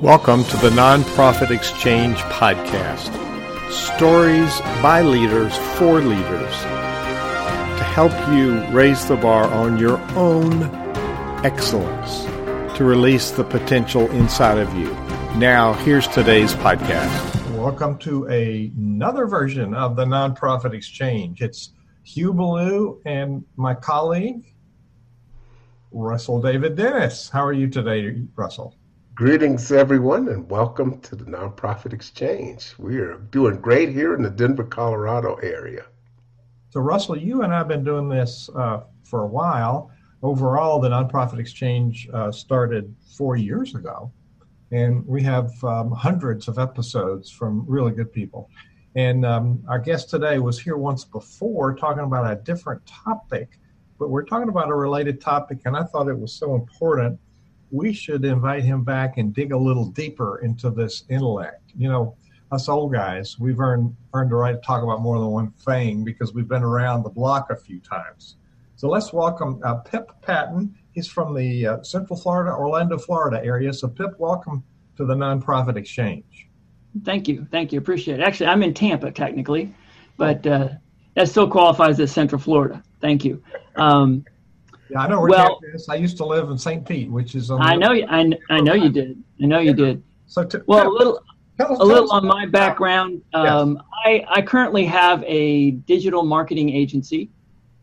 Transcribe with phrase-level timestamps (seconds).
[0.00, 3.12] Welcome to the Nonprofit Exchange Podcast.
[3.70, 10.64] Stories by leaders for leaders to help you raise the bar on your own
[11.46, 12.24] excellence,
[12.76, 14.92] to release the potential inside of you.
[15.38, 17.52] Now, here's today's podcast.
[17.56, 21.40] Welcome to a, another version of the Nonprofit Exchange.
[21.40, 21.70] It's
[22.02, 24.54] Hugh Ballou and my colleague,
[25.92, 27.28] Russell David Dennis.
[27.28, 28.76] How are you today, Russell?
[29.14, 32.74] Greetings, everyone, and welcome to the Nonprofit Exchange.
[32.80, 35.84] We are doing great here in the Denver, Colorado area.
[36.70, 39.92] So, Russell, you and I have been doing this uh, for a while.
[40.24, 44.10] Overall, the Nonprofit Exchange uh, started four years ago,
[44.72, 48.50] and we have um, hundreds of episodes from really good people.
[48.96, 53.60] And um, our guest today was here once before talking about a different topic,
[53.96, 57.20] but we're talking about a related topic, and I thought it was so important
[57.70, 61.72] we should invite him back and dig a little deeper into this intellect.
[61.76, 62.16] You know,
[62.52, 66.04] us old guys, we've earned earned the right to talk about more than one thing
[66.04, 68.36] because we've been around the block a few times.
[68.76, 70.74] So let's welcome uh, Pip Patton.
[70.92, 73.72] He's from the uh, Central Florida, Orlando, Florida area.
[73.72, 74.62] So Pip, welcome
[74.96, 76.48] to the Nonprofit Exchange.
[77.04, 78.22] Thank you, thank you, appreciate it.
[78.22, 79.74] Actually, I'm in Tampa technically,
[80.16, 80.68] but uh,
[81.14, 82.82] that still qualifies as Central Florida.
[83.00, 83.42] Thank you.
[83.76, 84.24] Um,
[84.90, 85.88] yeah, I know where well, is.
[85.88, 86.86] I used to live in St.
[86.86, 87.50] Pete, which is.
[87.50, 87.92] I know.
[87.92, 89.22] You, I, I know you did.
[89.42, 90.02] I know you did.
[90.26, 91.20] So to, well, a little.
[91.58, 93.22] Tell, a little on my background.
[93.32, 94.24] Um, yes.
[94.28, 97.30] I, I currently have a digital marketing agency,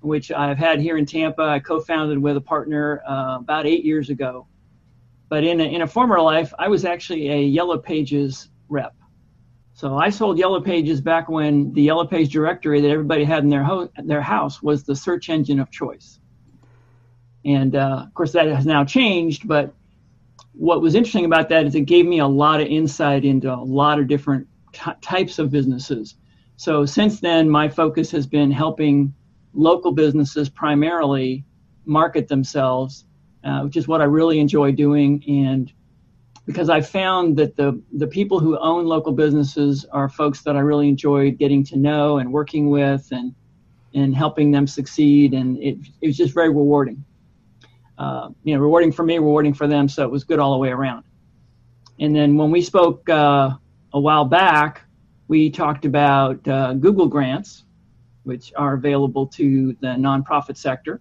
[0.01, 1.43] which I've had here in Tampa.
[1.43, 4.47] I co-founded with a partner uh, about eight years ago.
[5.29, 8.93] But in a, in a former life, I was actually a Yellow Pages rep.
[9.73, 13.49] So I sold Yellow Pages back when the Yellow Page directory that everybody had in
[13.49, 16.19] their ho- their house was the search engine of choice.
[17.45, 19.47] And uh, of course, that has now changed.
[19.47, 19.73] But
[20.53, 23.63] what was interesting about that is it gave me a lot of insight into a
[23.63, 26.15] lot of different t- types of businesses.
[26.57, 29.13] So since then, my focus has been helping
[29.53, 31.43] local businesses primarily
[31.85, 33.05] market themselves,
[33.43, 35.23] uh, which is what I really enjoy doing.
[35.27, 35.71] And
[36.45, 40.59] because I found that the the people who own local businesses are folks that I
[40.59, 43.33] really enjoy getting to know and working with and
[43.93, 47.03] and helping them succeed, and it, it was just very rewarding
[48.01, 49.87] uh, you know, rewarding for me, rewarding for them.
[49.87, 51.03] So it was good all the way around.
[51.99, 53.51] And then when we spoke uh,
[53.93, 54.81] a while back,
[55.27, 57.63] we talked about uh, Google grants,
[58.23, 60.99] which are available to the nonprofit sector.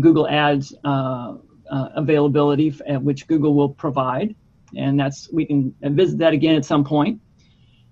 [0.00, 1.34] Google Ads uh,
[1.70, 4.34] uh, availability, which Google will provide,
[4.74, 7.20] and that's we can visit that again at some point.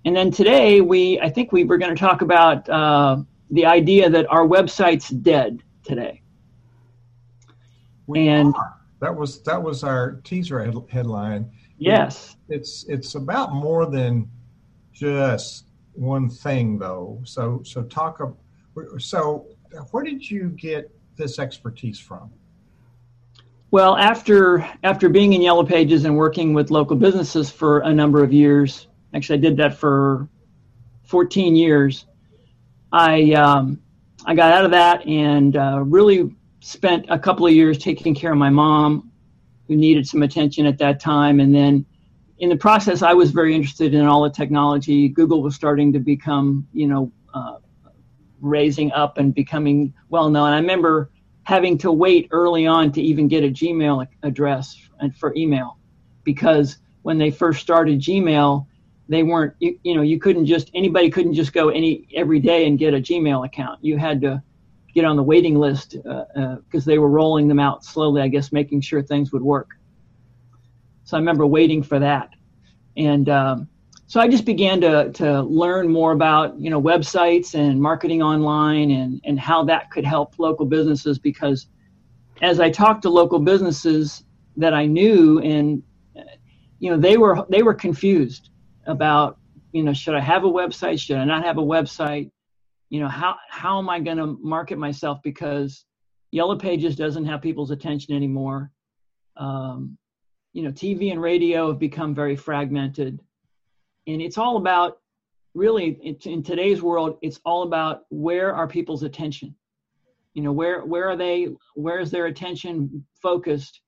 [0.03, 3.17] And then today, we I think we were going to talk about uh,
[3.51, 6.22] the idea that our website's dead today.
[8.07, 8.75] We and are.
[8.99, 11.51] that was that was our teaser head, headline.
[11.77, 14.29] Yes, it's it's about more than
[14.91, 17.21] just one thing, though.
[17.23, 18.19] So so talk.
[18.97, 19.47] So
[19.91, 22.31] where did you get this expertise from?
[23.71, 28.23] Well, after after being in Yellow Pages and working with local businesses for a number
[28.23, 30.27] of years, actually I did that for
[31.05, 32.05] 14 years.
[32.91, 33.81] I um,
[34.25, 38.31] I got out of that and uh, really spent a couple of years taking care
[38.31, 39.11] of my mom,
[39.67, 41.41] who needed some attention at that time.
[41.41, 41.85] And then
[42.39, 45.09] in the process, I was very interested in all the technology.
[45.09, 47.57] Google was starting to become, you know, uh,
[48.39, 50.53] raising up and becoming well known.
[50.53, 51.11] I remember
[51.43, 55.77] having to wait early on to even get a Gmail address and for email
[56.23, 58.65] because when they first started Gmail,
[59.09, 62.67] they weren't, you, you know, you couldn't just, anybody couldn't just go any every day
[62.67, 63.83] and get a Gmail account.
[63.83, 64.41] You had to
[64.93, 68.27] get on the waiting list because uh, uh, they were rolling them out slowly, I
[68.27, 69.71] guess, making sure things would work.
[71.03, 72.29] So I remember waiting for that.
[72.95, 73.67] And um,
[74.05, 78.91] so I just began to, to learn more about, you know, websites and marketing online
[78.91, 81.67] and, and how that could help local businesses because
[82.41, 84.23] as I talked to local businesses
[84.57, 85.81] that I knew and,
[86.79, 88.49] you know, they were, they were confused
[88.85, 89.39] about,
[89.71, 90.99] you know, should I have a website?
[90.99, 92.29] Should I not have a website?
[92.93, 95.19] You know how how am i going to market myself?
[95.23, 95.83] Because
[96.29, 98.71] yellow pages doesn't have people's attention anymore.
[99.35, 99.97] Um,
[100.53, 103.19] you know tv and radio have become very fragmented.
[104.05, 104.99] And it's all about
[105.55, 109.55] really in, in today's world it's all about where are people's attention?
[110.35, 113.81] You know where where are they where is their attention focused?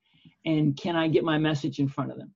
[0.48, 2.34] And can i get my message in front of them?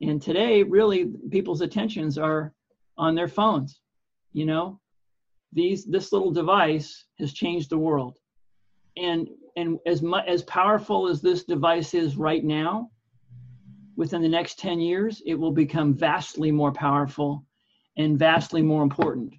[0.00, 2.54] And today really people's attentions are
[2.96, 3.78] on their phones
[4.32, 4.80] you know
[5.54, 8.18] these this little device has changed the world
[8.96, 12.90] and and as as powerful as this device is right now
[13.96, 17.44] within the next 10 years, it will become vastly more powerful
[17.96, 19.34] and vastly more important,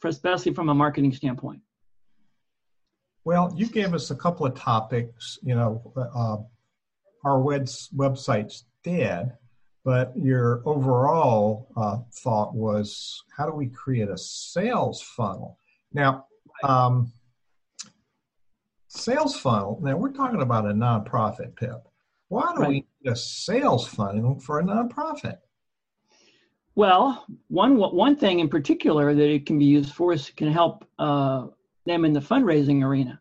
[0.00, 1.60] for, especially from a marketing standpoint.
[3.24, 5.38] Well, you gave us a couple of topics.
[5.42, 6.36] You know, uh,
[7.24, 9.32] our website's dead,
[9.86, 15.60] but your overall uh, thought was how do we create a sales funnel?
[15.92, 16.26] Now,
[16.64, 17.12] um,
[18.88, 19.78] sales funnel.
[19.80, 21.86] Now we're talking about a nonprofit, Pip.
[22.26, 22.68] Why do right.
[22.68, 25.38] we need a sales funnel for a nonprofit?
[26.74, 30.84] Well, one one thing in particular that it can be used for is can help
[30.98, 31.46] uh,
[31.86, 33.20] them in the fundraising arena.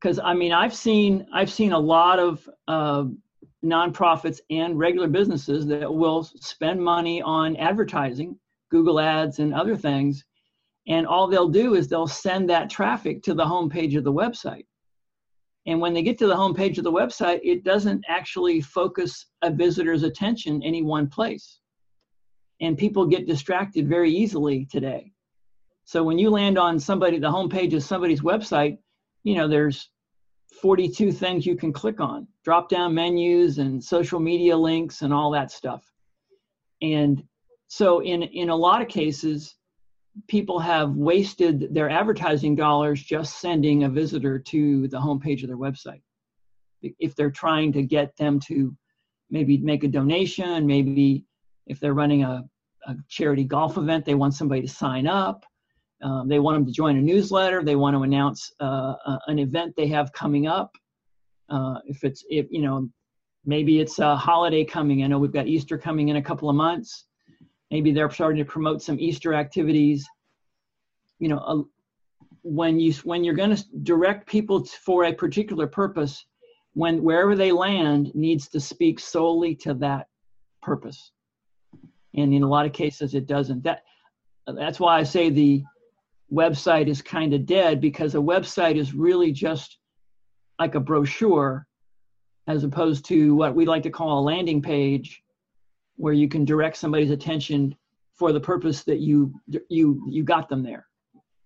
[0.00, 3.06] Because I mean, I've seen I've seen a lot of uh,
[3.64, 8.38] nonprofits and regular businesses that will spend money on advertising,
[8.70, 10.24] Google Ads, and other things,
[10.86, 14.64] and all they'll do is they'll send that traffic to the homepage of the website.
[15.66, 19.50] And when they get to the homepage of the website, it doesn't actually focus a
[19.50, 21.58] visitor's attention any one place.
[22.60, 25.12] And people get distracted very easily today.
[25.84, 28.78] So when you land on somebody, the homepage of somebody's website,
[29.24, 29.90] you know, there's
[30.60, 35.30] 42 things you can click on, drop down menus and social media links and all
[35.30, 35.84] that stuff.
[36.82, 37.22] And
[37.68, 39.56] so in in a lot of cases,
[40.26, 45.58] people have wasted their advertising dollars just sending a visitor to the homepage of their
[45.58, 46.02] website.
[46.82, 48.74] If they're trying to get them to
[49.30, 51.24] maybe make a donation, maybe
[51.66, 52.44] if they're running a,
[52.86, 55.44] a charity golf event, they want somebody to sign up.
[56.02, 57.62] Um, they want them to join a newsletter.
[57.62, 58.94] They want to announce uh,
[59.26, 60.76] an event they have coming up.
[61.48, 62.88] Uh, if it's, if you know,
[63.44, 65.02] maybe it's a holiday coming.
[65.02, 67.06] I know we've got Easter coming in a couple of months
[67.70, 70.06] maybe they're starting to promote some easter activities
[71.18, 71.62] you know uh,
[72.42, 76.24] when you when you're going to direct people for a particular purpose
[76.74, 80.06] when wherever they land needs to speak solely to that
[80.62, 81.12] purpose
[82.14, 83.82] and in a lot of cases it doesn't that
[84.56, 85.62] that's why i say the
[86.32, 89.78] website is kind of dead because a website is really just
[90.58, 91.66] like a brochure
[92.46, 95.22] as opposed to what we like to call a landing page
[95.96, 97.74] where you can direct somebody's attention
[98.14, 99.32] for the purpose that you
[99.68, 100.86] you you got them there.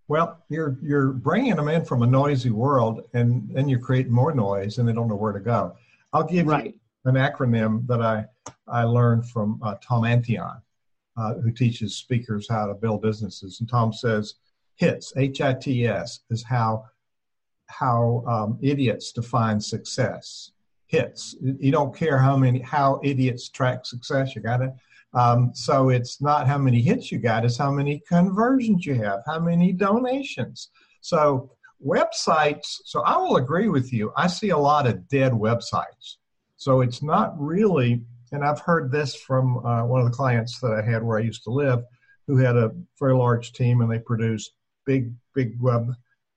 [0.08, 4.34] Well you're you're bringing them in from a noisy world and then you create more
[4.34, 5.76] noise and they don't know where to go.
[6.12, 6.67] I'll give right.
[6.67, 6.75] you
[7.05, 8.25] an acronym that i
[8.69, 10.62] i learned from uh, tom antion
[11.17, 13.61] uh, who teaches speakers how to build businesses.
[13.61, 14.34] And tom says
[14.76, 16.84] hits h-i-t-s is how
[17.66, 20.52] how um, idiots define success
[20.92, 21.34] hits.
[21.40, 24.36] You don't care how many how idiots track success.
[24.36, 24.72] You got it.
[25.14, 29.20] Um, so it's not how many hits you got; it's how many conversions you have,
[29.26, 30.69] how many donations.
[31.00, 31.50] So
[31.84, 32.80] websites.
[32.84, 34.12] So I will agree with you.
[34.16, 36.16] I see a lot of dead websites.
[36.56, 38.02] So it's not really.
[38.30, 41.22] And I've heard this from uh, one of the clients that I had where I
[41.22, 41.82] used to live,
[42.26, 44.52] who had a very large team, and they produced
[44.87, 45.94] big, big web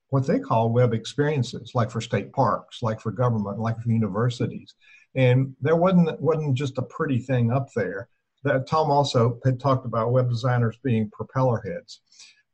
[0.09, 4.75] what they call web experiences, like for state parks, like for government, like for universities.
[5.15, 8.09] And there wasn't wasn't just a pretty thing up there.
[8.43, 12.01] That Tom also had talked about web designers being propeller heads.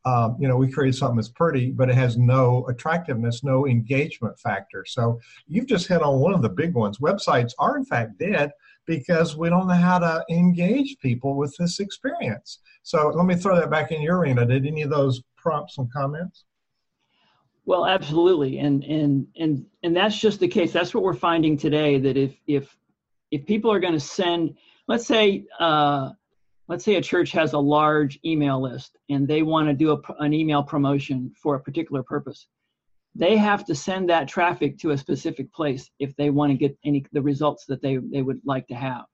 [0.05, 4.39] Um, you know, we create something that's pretty, but it has no attractiveness, no engagement
[4.39, 4.83] factor.
[4.87, 6.97] So you've just hit on one of the big ones.
[6.97, 8.51] Websites are in fact dead
[8.87, 12.59] because we don't know how to engage people with this experience.
[12.81, 14.45] So let me throw that back in your arena.
[14.45, 16.45] Did any of those prompt some comments?
[17.65, 20.71] Well, absolutely, and and and and that's just the case.
[20.71, 21.99] That's what we're finding today.
[21.99, 22.75] That if if
[23.29, 24.57] if people are going to send,
[24.87, 26.09] let's say, uh,
[26.67, 30.01] let's say a church has a large email list and they want to do a,
[30.19, 32.47] an email promotion for a particular purpose,
[33.15, 36.77] they have to send that traffic to a specific place if they want to get
[36.83, 39.05] any the results that they they would like to have.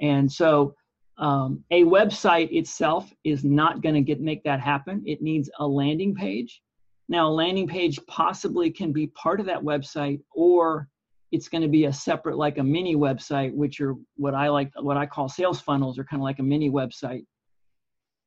[0.00, 0.74] And so,
[1.18, 5.02] um, a website itself is not going to get make that happen.
[5.06, 6.62] It needs a landing page
[7.08, 10.88] now, a landing page possibly can be part of that website, or
[11.32, 14.70] it's going to be a separate, like a mini website, which are what I like,
[14.80, 17.26] what I call sales funnels, are kind of like a mini website.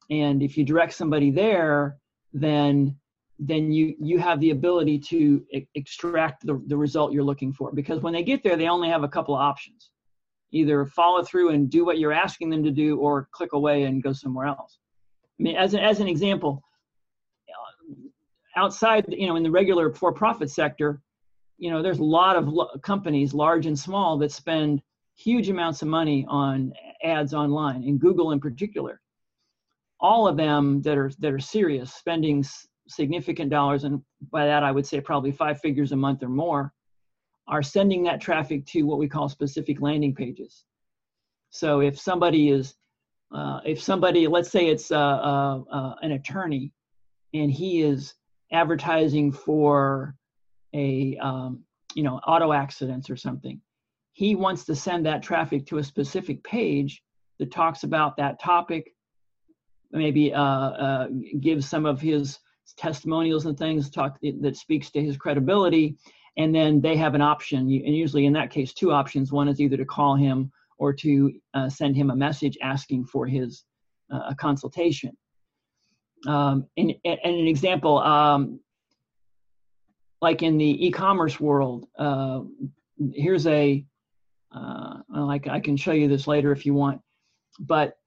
[0.10, 1.98] And if you direct somebody there,
[2.34, 2.96] then
[3.40, 7.72] then you you have the ability to e- extract the, the result you're looking for.
[7.72, 9.90] Because when they get there, they only have a couple of options:
[10.52, 14.04] either follow through and do what you're asking them to do, or click away and
[14.04, 14.80] go somewhere else.
[15.40, 16.64] I mean, as an, as an example,
[18.56, 21.02] outside, you know, in the regular for-profit sector,
[21.58, 24.82] you know, there's a lot of lo- companies, large and small, that spend
[25.16, 26.74] huge amounts of money on
[27.04, 29.02] ads online, and Google in particular.
[30.00, 34.02] All of them that are that are serious, spending s- significant dollars, and
[34.32, 36.74] by that I would say probably five figures a month or more,
[37.48, 40.66] are sending that traffic to what we call specific landing pages.
[41.50, 42.76] So if somebody is,
[43.34, 46.74] uh, if somebody, let's say it's uh, uh, uh, an attorney,
[47.34, 48.14] and he is
[48.52, 50.16] advertising for
[50.74, 51.64] a, um,
[51.94, 53.62] you know, auto accidents or something,
[54.14, 57.04] he wants to send that traffic to a specific page
[57.40, 58.94] that talks about that topic,
[59.92, 60.34] maybe
[61.40, 62.40] gives some of his
[62.76, 65.98] testimonials and things talk that speaks to his credibility
[66.38, 69.32] and then they have an option and usually in that case two options.
[69.32, 73.26] One is either to call him or to uh, send him a message asking for
[73.26, 73.64] his
[74.14, 75.18] uh, consultation.
[76.28, 78.60] Um, and, and, an example um,
[80.22, 82.42] like in the e-commerce world uh,
[83.14, 83.86] here's a
[84.56, 87.02] uh, like i can show you this later if you want.
[87.60, 87.98] But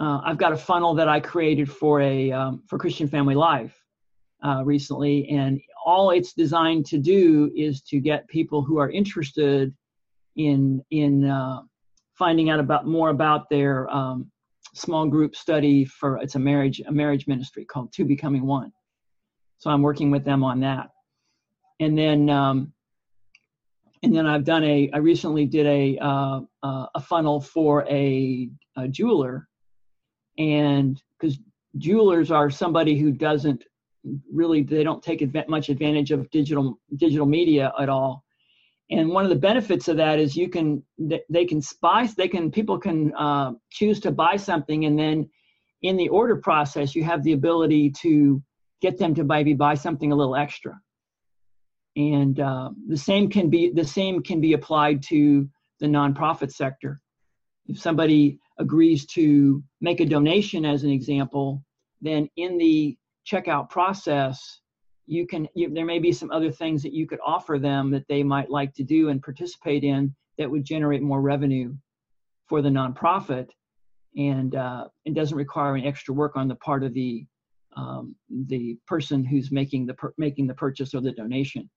[0.00, 3.82] uh, i've got a funnel that i created for a um, for christian family life
[4.42, 9.74] uh, recently, and all it's designed to do is to get people who are interested
[10.36, 11.60] in in uh,
[12.14, 14.30] finding out about more about their um,
[14.74, 18.72] small group study for it's a marriage a marriage ministry called Two Becoming One.
[19.58, 20.90] So I'm working with them on that,
[21.80, 22.72] and then um,
[24.02, 28.50] and then I've done a I recently did a uh, uh, a funnel for a,
[28.76, 29.48] a jeweler,
[30.38, 31.38] and because
[31.78, 33.64] jewelers are somebody who doesn't
[34.32, 38.24] really they don't take adv- much advantage of digital digital media at all.
[38.90, 42.50] And one of the benefits of that is you can they can spy they can
[42.50, 45.28] people can uh, choose to buy something and then
[45.82, 48.42] in the order process you have the ability to
[48.80, 50.78] get them to maybe buy something a little extra.
[51.96, 55.48] And uh, the same can be the same can be applied to
[55.80, 57.00] the nonprofit sector.
[57.66, 61.62] If somebody agrees to make a donation as an example
[62.02, 64.60] then in the checkout process,
[65.06, 68.06] you can you, there may be some other things that you could offer them that
[68.08, 71.74] they might like to do and participate in that would generate more revenue
[72.48, 73.48] for the nonprofit,
[74.16, 77.26] and uh, it doesn't require any extra work on the part of the
[77.76, 78.14] um,
[78.48, 81.68] the person who's making the per- making the purchase or the donation.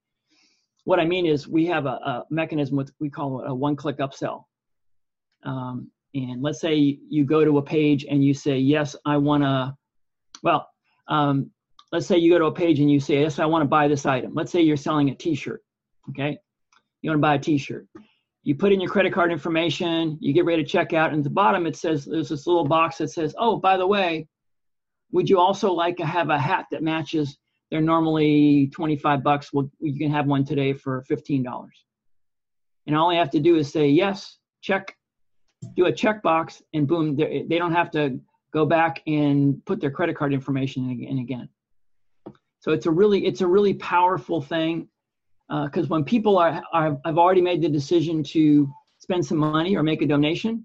[0.84, 4.44] What I mean is we have a, a mechanism with we call a one-click upsell.
[5.44, 9.44] Um, and let's say you go to a page and you say, yes, I want
[9.44, 9.76] to.
[10.44, 10.68] Well,
[11.08, 11.52] um,
[11.92, 13.88] let's say you go to a page and you say, yes, I want to buy
[13.88, 14.34] this item.
[14.34, 15.64] Let's say you're selling a t-shirt,
[16.10, 16.38] okay?
[17.02, 17.88] You want to buy a t-shirt.
[18.44, 21.24] You put in your credit card information, you get ready to check out, and at
[21.24, 24.28] the bottom it says, there's this little box that says, oh, by the way,
[25.12, 27.38] would you also like to have a hat that matches?
[27.72, 29.52] They're normally 25 bucks.
[29.52, 31.68] Well, you can have one today for $15.
[32.88, 34.96] And all you have to do is say yes, check,
[35.76, 38.20] do a checkbox, and boom, they don't have to
[38.56, 41.50] go back and put their credit card information in again.
[42.62, 44.88] So it's a really it's a really powerful thing
[45.50, 49.76] because uh, when people are, are have already made the decision to spend some money
[49.76, 50.64] or make a donation,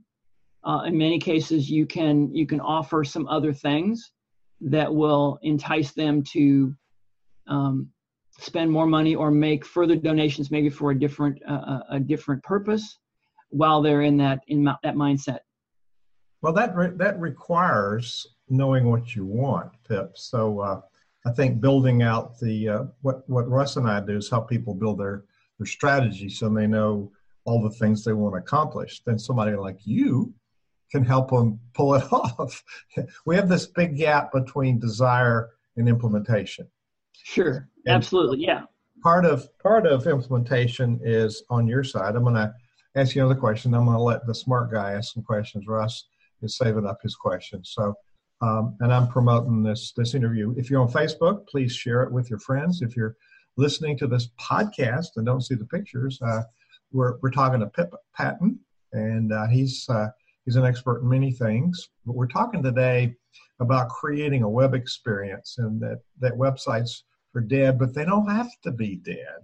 [0.65, 4.13] uh, in many cases you can you can offer some other things
[4.61, 6.73] that will entice them to
[7.49, 7.89] um,
[8.39, 12.99] spend more money or make further donations maybe for a different uh, a different purpose
[13.49, 15.41] while they're in that in that mindset
[16.43, 20.13] well, that re- that requires knowing what you want, Pip.
[20.17, 20.81] So uh,
[21.27, 24.75] I think building out the uh, what what Russ and I do is help people
[24.75, 25.25] build their
[25.59, 27.13] their strategy so they know
[27.45, 29.03] all the things they want to accomplish.
[29.05, 30.33] Then somebody like you
[30.91, 32.63] can help them pull it off.
[33.27, 36.67] we have this big gap between desire and implementation.
[37.23, 38.63] Sure, and absolutely, yeah.
[39.03, 42.17] Part of part of implementation is on your side.
[42.17, 42.55] I'm going to
[42.97, 43.75] ask you another question.
[43.75, 46.07] I'm going to let the smart guy ask some questions, Russ
[46.43, 47.73] is saving up his questions.
[47.75, 47.95] So,
[48.43, 50.55] um, and I'm promoting this this interview.
[50.57, 52.83] If you're on Facebook, please share it with your friends.
[52.83, 53.17] If you're
[53.57, 56.43] listening to this podcast and don't see the pictures, uh,
[56.93, 58.59] we're we're talking to Pip Patton,
[58.93, 60.09] and uh, he's uh,
[60.45, 61.89] he's an expert in many things.
[62.07, 63.15] But we're talking today
[63.61, 67.03] about creating a web experience, and that that websites
[67.35, 69.39] are dead, but they don't have to be dead.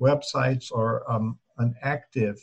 [0.00, 2.36] Websites are um, an active,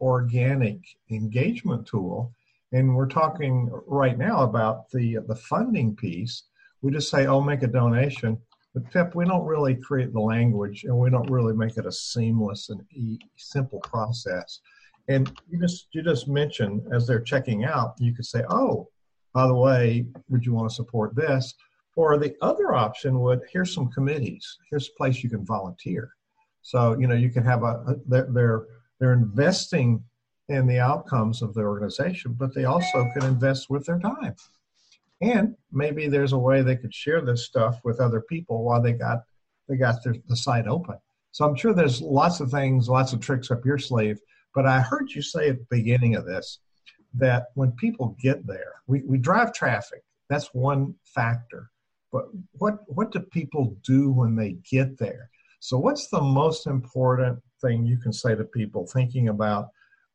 [0.00, 0.80] organic
[1.10, 2.32] engagement tool
[2.72, 6.44] and we're talking right now about the the funding piece.
[6.82, 8.38] We just say, "Oh, make a donation,"
[8.74, 11.92] but Pip, we don't really create the language, and we don't really make it a
[11.92, 14.60] seamless and e- simple process.
[15.08, 18.88] And you just you just mentioned as they're checking out, you could say, "Oh,
[19.32, 21.54] by the way, would you want to support this?"
[21.96, 24.58] Or the other option would here's some committees.
[24.70, 26.10] Here's a place you can volunteer.
[26.62, 28.66] So you know you can have a, a they're
[29.00, 30.04] they're investing
[30.50, 34.34] in the outcomes of the organization, but they also can invest with their time.
[35.20, 38.92] And maybe there's a way they could share this stuff with other people while they
[38.92, 39.20] got
[39.68, 40.96] they got their, the site open.
[41.30, 44.18] So I'm sure there's lots of things, lots of tricks up your sleeve.
[44.52, 46.58] But I heard you say at the beginning of this
[47.14, 50.02] that when people get there, we, we drive traffic.
[50.28, 51.70] That's one factor.
[52.10, 55.30] But what what do people do when they get there?
[55.60, 59.68] So what's the most important thing you can say to people thinking about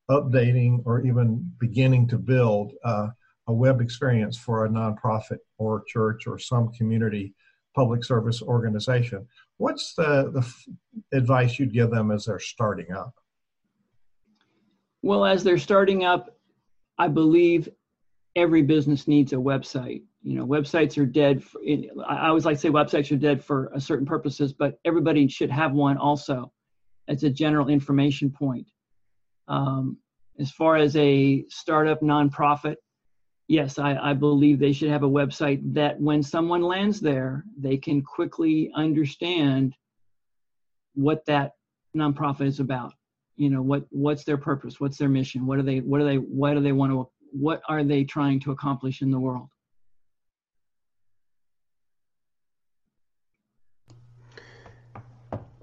[0.10, 3.08] updating or even beginning to build uh,
[3.48, 7.34] a web experience for a nonprofit or church or some community
[7.76, 9.28] public service organization?
[9.58, 10.66] What's the, the f-
[11.14, 13.14] advice you'd give them as they're starting up?
[15.02, 16.38] Well, as they're starting up,
[16.98, 17.70] I believe
[18.36, 20.04] every business needs a website.
[20.24, 21.44] You know, websites are dead.
[21.44, 21.60] For,
[22.08, 25.52] I always like to say websites are dead for a certain purposes, but everybody should
[25.52, 26.52] have one also
[27.08, 28.68] as a general information point.
[29.48, 29.98] Um,
[30.40, 32.76] as far as a startup nonprofit,
[33.48, 37.78] yes, I, I believe they should have a website that when someone lands there, they
[37.78, 39.76] can quickly understand
[40.94, 41.54] what that
[41.96, 42.94] nonprofit is about.
[43.38, 44.80] You know, what what's their purpose?
[44.80, 45.46] What's their mission?
[45.46, 45.80] What are they?
[45.82, 46.18] What are they?
[46.18, 47.10] What do they want to?
[47.32, 49.50] What are they trying to accomplish in the world?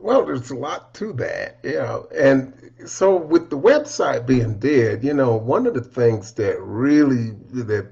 [0.03, 2.01] Well, there's a lot to that, yeah.
[2.13, 7.37] And so with the website being dead, you know, one of the things that really
[7.53, 7.87] that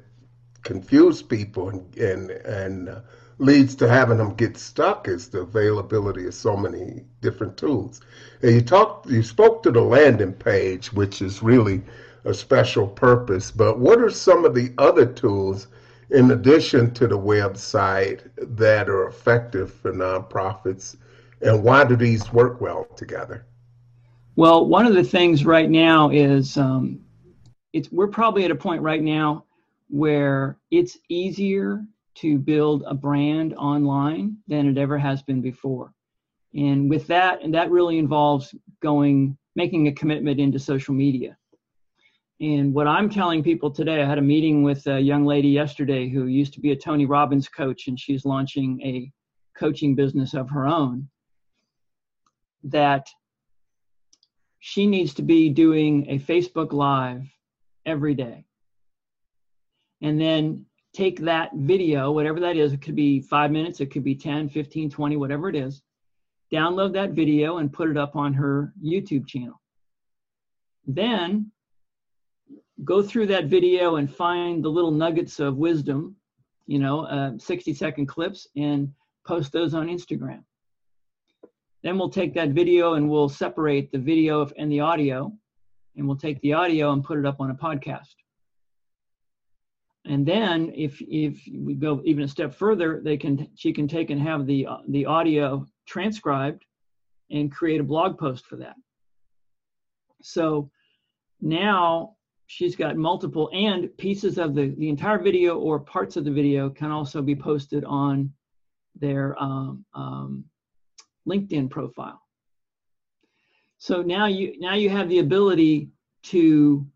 [0.64, 3.00] confuse people and and, and uh,
[3.38, 8.00] leads to having them get stuck is the availability of so many different tools.
[8.42, 11.80] And you talked, you spoke to the landing page, which is really
[12.24, 13.52] a special purpose.
[13.52, 15.68] But what are some of the other tools
[16.10, 20.96] in addition to the website that are effective for nonprofits?
[21.42, 23.46] And why do these work well together?
[24.36, 27.00] Well, one of the things right now is um,
[27.72, 29.44] it's we're probably at a point right now
[29.88, 31.84] where it's easier
[32.16, 35.92] to build a brand online than it ever has been before.
[36.54, 41.36] And with that, and that really involves going making a commitment into social media.
[42.40, 46.08] And what I'm telling people today, I had a meeting with a young lady yesterday
[46.08, 49.12] who used to be a Tony Robbins coach, and she's launching a
[49.58, 51.08] coaching business of her own
[52.64, 53.08] that
[54.58, 57.26] she needs to be doing a Facebook Live
[57.86, 58.44] every day.
[60.02, 64.04] And then take that video, whatever that is, it could be five minutes, it could
[64.04, 65.82] be 10, 15, 20, whatever it is,
[66.52, 69.60] download that video and put it up on her YouTube channel.
[70.86, 71.52] Then
[72.84, 76.16] go through that video and find the little nuggets of wisdom,
[76.66, 78.92] you know, uh, 60 second clips, and
[79.26, 80.42] post those on Instagram.
[81.82, 85.32] Then we'll take that video and we'll separate the video and the audio,
[85.96, 88.14] and we'll take the audio and put it up on a podcast.
[90.06, 94.10] And then if if we go even a step further, they can she can take
[94.10, 96.64] and have the the audio transcribed
[97.30, 98.76] and create a blog post for that.
[100.22, 100.70] So
[101.40, 102.16] now
[102.46, 106.70] she's got multiple and pieces of the the entire video or parts of the video
[106.70, 108.32] can also be posted on
[108.98, 110.44] their um, um,
[111.28, 112.20] LinkedIn profile.
[113.78, 115.88] So now you now you have the ability
[116.24, 116.86] to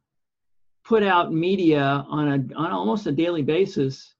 [0.84, 4.14] put out media on a on almost a daily basis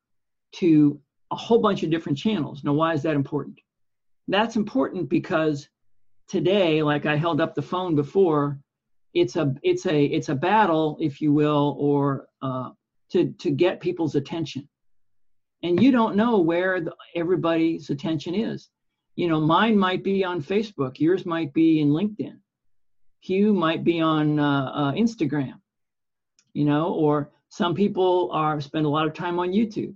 [0.53, 0.99] to
[1.31, 2.65] a whole bunch of different channels.
[2.65, 3.61] Now, why is that important?
[4.29, 5.69] That's important because
[6.29, 8.59] today, like I held up the phone before,
[9.13, 12.71] it's a it's a it's a battle, if you will, or uh,
[13.11, 14.67] to to get people's attention,
[15.63, 18.71] and you don't know where the, everybody's attention is
[19.17, 22.39] you know, mine might be on Facebook, yours might be in LinkedIn,
[23.21, 25.61] Hugh might be on uh, uh, Instagram,
[26.53, 29.95] you know, or some people are spend a lot of time on YouTube.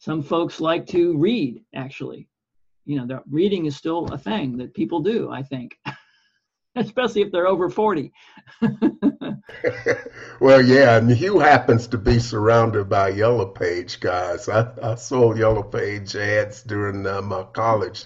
[0.00, 2.28] Some folks like to read, actually.
[2.84, 5.76] You know, reading is still a thing that people do, I think.
[6.78, 8.12] especially if they're over 40.
[10.40, 14.48] well, yeah, and Hugh happens to be surrounded by Yellow Page guys.
[14.48, 18.04] I, I sold Yellow Page ads during uh, my college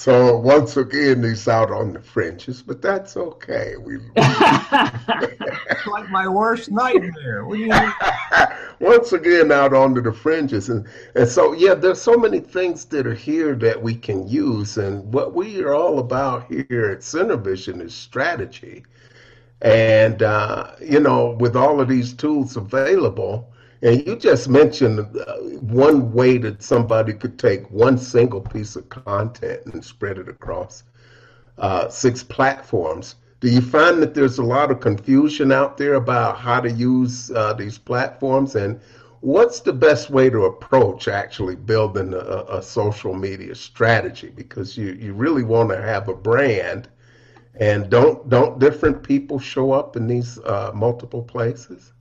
[0.00, 3.74] so once again, he's out on the fringes, but that's okay.
[3.76, 7.44] We it's like my worst nightmare.
[8.80, 10.86] once again, out onto the fringes, and
[11.16, 15.12] and so yeah, there's so many things that are here that we can use, and
[15.12, 18.84] what we are all about here at SynerVision is strategy,
[19.60, 23.49] and uh, you know, with all of these tools available
[23.82, 28.88] and you just mentioned uh, one way that somebody could take one single piece of
[28.88, 30.84] content and spread it across
[31.58, 33.16] uh, six platforms.
[33.40, 37.30] Do you find that there's a lot of confusion out there about how to use
[37.32, 38.54] uh, these platforms?
[38.56, 38.80] And
[39.20, 44.30] what's the best way to approach actually building a, a social media strategy?
[44.34, 46.88] Because you, you really want to have a brand
[47.60, 51.92] And don't don't different people show up in these uh, multiple places?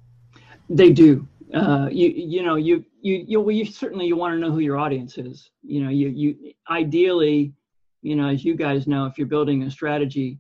[0.70, 1.28] They do.
[1.53, 4.59] Uh, you you know you you you, well, you certainly you want to know who
[4.59, 5.49] your audience is.
[5.63, 7.53] You know you you ideally,
[8.01, 10.38] you know as you guys know, if you're building a strategy,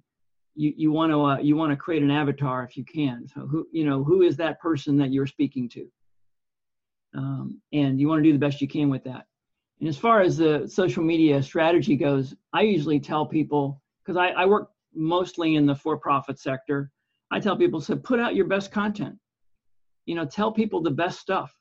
[0.55, 3.27] you you want to uh, you want to create an avatar if you can.
[3.27, 5.87] So who you know who is that person that you're speaking to,
[7.15, 9.25] um, and you want to do the best you can with that.
[9.79, 14.27] And as far as the social media strategy goes, I usually tell people because I,
[14.29, 16.91] I work mostly in the for-profit sector.
[17.31, 19.15] I tell people, so put out your best content.
[20.09, 21.55] You know, tell people the best stuff.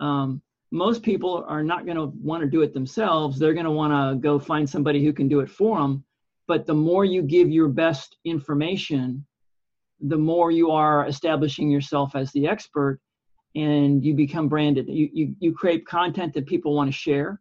[0.00, 3.38] Um, most people are not going to want to do it themselves.
[3.38, 6.04] They're going to want to go find somebody who can do it for them.
[6.48, 9.24] But the more you give your best information,
[10.00, 12.98] the more you are establishing yourself as the expert
[13.54, 14.88] and you become branded.
[14.88, 17.40] You, you, you create content that people want to share,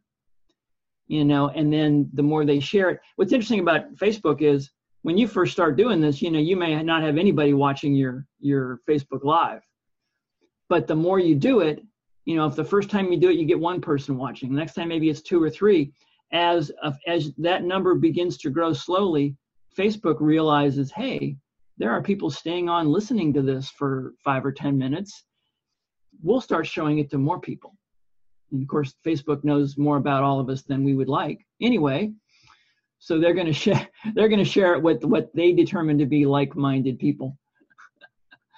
[1.08, 3.00] you know, and then the more they share it.
[3.16, 4.70] What's interesting about Facebook is
[5.02, 8.28] when you first start doing this, you know, you may not have anybody watching your
[8.40, 9.62] your Facebook Live,
[10.70, 11.84] but the more you do it,
[12.26, 14.50] you know, if the first time you do it, you get one person watching.
[14.52, 15.94] The next time maybe it's two or three.
[16.34, 16.72] As
[17.08, 19.36] as that number begins to grow slowly,
[19.78, 21.38] Facebook realizes, hey,
[21.78, 25.24] there are people staying on listening to this for five or ten minutes.
[26.22, 27.78] We'll start showing it to more people.
[28.52, 31.40] And of course, Facebook knows more about all of us than we would like.
[31.62, 32.12] Anyway,
[33.00, 36.06] so they're going to share they're going to share it with what they determine to
[36.06, 37.38] be like-minded people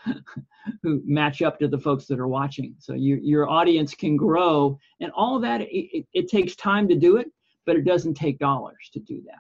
[0.84, 2.76] who match up to the folks that are watching.
[2.80, 7.18] So your your audience can grow and all that it, it takes time to do
[7.18, 7.28] it
[7.66, 9.40] but it doesn't take dollars to do that.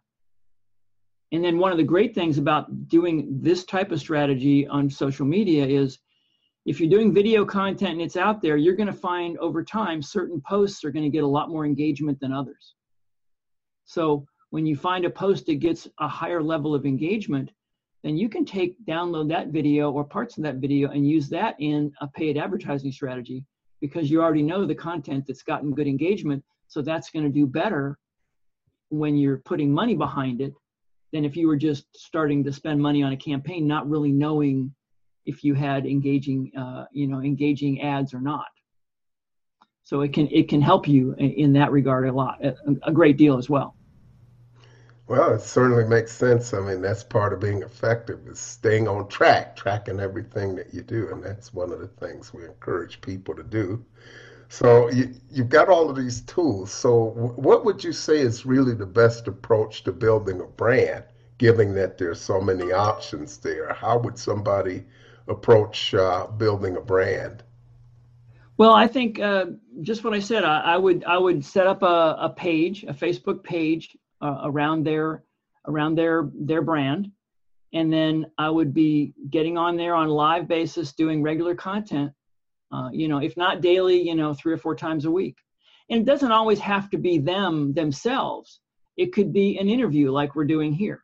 [1.31, 5.25] And then one of the great things about doing this type of strategy on social
[5.25, 5.99] media is
[6.65, 10.01] if you're doing video content and it's out there you're going to find over time
[10.01, 12.75] certain posts are going to get a lot more engagement than others.
[13.85, 17.51] So when you find a post that gets a higher level of engagement,
[18.03, 21.55] then you can take download that video or parts of that video and use that
[21.59, 23.43] in a paid advertising strategy
[23.81, 26.43] because you already know the content that's gotten good engagement.
[26.67, 27.97] So that's going to do better
[28.89, 30.53] when you're putting money behind it
[31.11, 34.73] than if you were just starting to spend money on a campaign, not really knowing
[35.25, 38.47] if you had engaging, uh, you know, engaging ads or not.
[39.83, 43.17] So it can it can help you in that regard a lot, a, a great
[43.17, 43.75] deal as well.
[45.09, 46.53] Well, it certainly makes sense.
[46.53, 50.83] I mean, that's part of being effective is staying on track, tracking everything that you
[50.83, 53.83] do, and that's one of the things we encourage people to do.
[54.49, 56.71] So you, you've got all of these tools.
[56.71, 61.05] So what would you say is really the best approach to building a brand,
[61.39, 63.73] given that there's so many options there?
[63.73, 64.85] How would somebody
[65.27, 67.41] approach uh, building a brand?
[68.57, 69.45] Well, I think uh,
[69.81, 70.43] just what I said.
[70.43, 74.85] I, I, would I would set up a, a page, a Facebook page uh, around
[74.85, 75.23] their
[75.67, 77.11] around their their brand.
[77.73, 82.11] And then i would be getting on there on live basis doing regular content
[82.71, 85.35] uh, you know if not daily you know three or four times a week.
[85.89, 88.59] And it doesn't always have to be them themselves.
[88.97, 91.03] It could be an interview like we're doing here.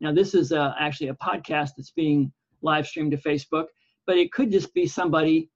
[0.00, 3.66] Now this is uh, actually a podcast that's being live streamed to facebook
[4.06, 5.50] but it could just be somebody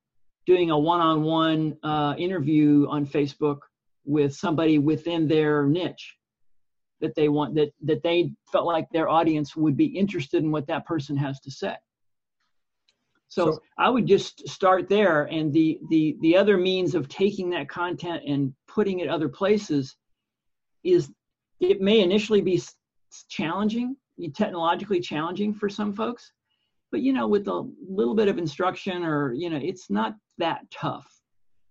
[0.47, 3.59] doing a one-on-one uh, interview on facebook
[4.05, 6.17] with somebody within their niche
[7.01, 10.67] that they want that that they felt like their audience would be interested in what
[10.67, 11.75] that person has to say.
[13.29, 17.51] So, so, i would just start there and the the the other means of taking
[17.51, 19.97] that content and putting it other places
[20.85, 21.11] is
[21.59, 22.63] it may initially be
[23.29, 23.97] challenging
[24.35, 26.33] technologically challenging for some folks
[26.93, 30.61] but you know with a little bit of instruction or you know it's not that
[30.71, 31.07] tough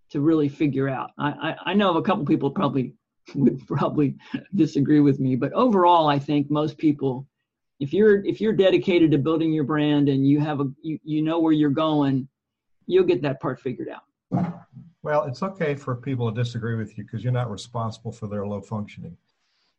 [0.10, 1.12] to really figure out.
[1.18, 2.94] I i, I know of a couple people probably
[3.36, 4.16] would probably
[4.54, 5.36] disagree with me.
[5.36, 7.28] But overall i think most people
[7.80, 11.22] if you're if you're dedicated to building your brand and you have a you, you
[11.22, 12.28] know where you're going
[12.88, 14.04] you'll get that part figured out.
[15.04, 18.46] Well it's okay for people to disagree with you because you're not responsible for their
[18.46, 19.18] low functioning.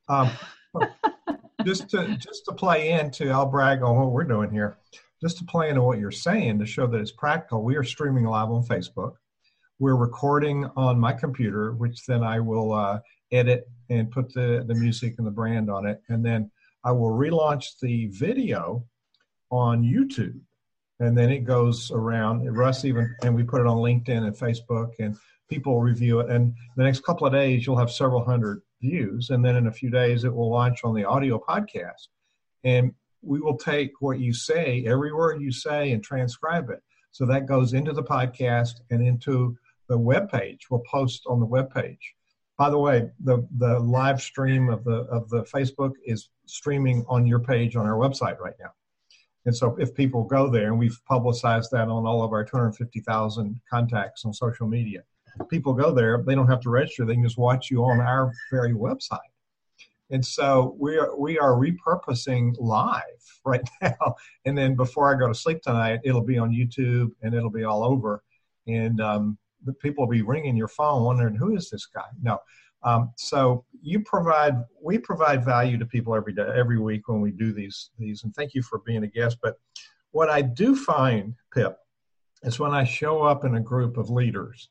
[0.08, 0.30] Um,
[1.64, 4.78] just to just to play into i'll brag on what we're doing here.
[5.22, 8.24] Just to play into what you're saying to show that it's practical we are streaming
[8.24, 9.14] live on facebook.
[9.78, 13.00] We're recording on my computer which then i will uh,
[13.32, 16.00] edit and put the, the music and the brand on it.
[16.08, 16.50] And then
[16.84, 18.84] I will relaunch the video
[19.50, 20.40] on YouTube.
[21.00, 22.46] And then it goes around.
[22.56, 25.16] Russ even, and we put it on LinkedIn and Facebook, and
[25.50, 26.30] people review it.
[26.30, 29.30] And the next couple of days, you'll have several hundred views.
[29.30, 32.08] And then in a few days, it will launch on the audio podcast.
[32.64, 36.82] And we will take what you say, every word you say, and transcribe it.
[37.10, 39.56] So that goes into the podcast and into
[39.88, 40.66] the web page.
[40.70, 42.15] We'll post on the web page.
[42.58, 47.26] By the way, the the live stream of the of the Facebook is streaming on
[47.26, 48.70] your page on our website right now.
[49.44, 53.60] And so if people go there, and we've publicized that on all of our 250,000
[53.70, 55.04] contacts on social media,
[55.48, 57.04] people go there, they don't have to register.
[57.04, 59.20] They can just watch you on our very website.
[60.10, 63.02] And so we are we are repurposing live
[63.44, 64.14] right now.
[64.44, 67.64] And then before I go to sleep tonight, it'll be on YouTube and it'll be
[67.64, 68.22] all over.
[68.66, 69.38] And um,
[69.80, 72.04] people will be ringing your phone, wondering who is this guy.
[72.22, 72.38] No.
[72.82, 77.30] Um, so you provide we provide value to people every day, every week when we
[77.30, 78.24] do these these.
[78.24, 79.38] And thank you for being a guest.
[79.42, 79.56] But
[80.12, 81.78] what I do find, Pip,
[82.42, 84.68] is when I show up in a group of leaders,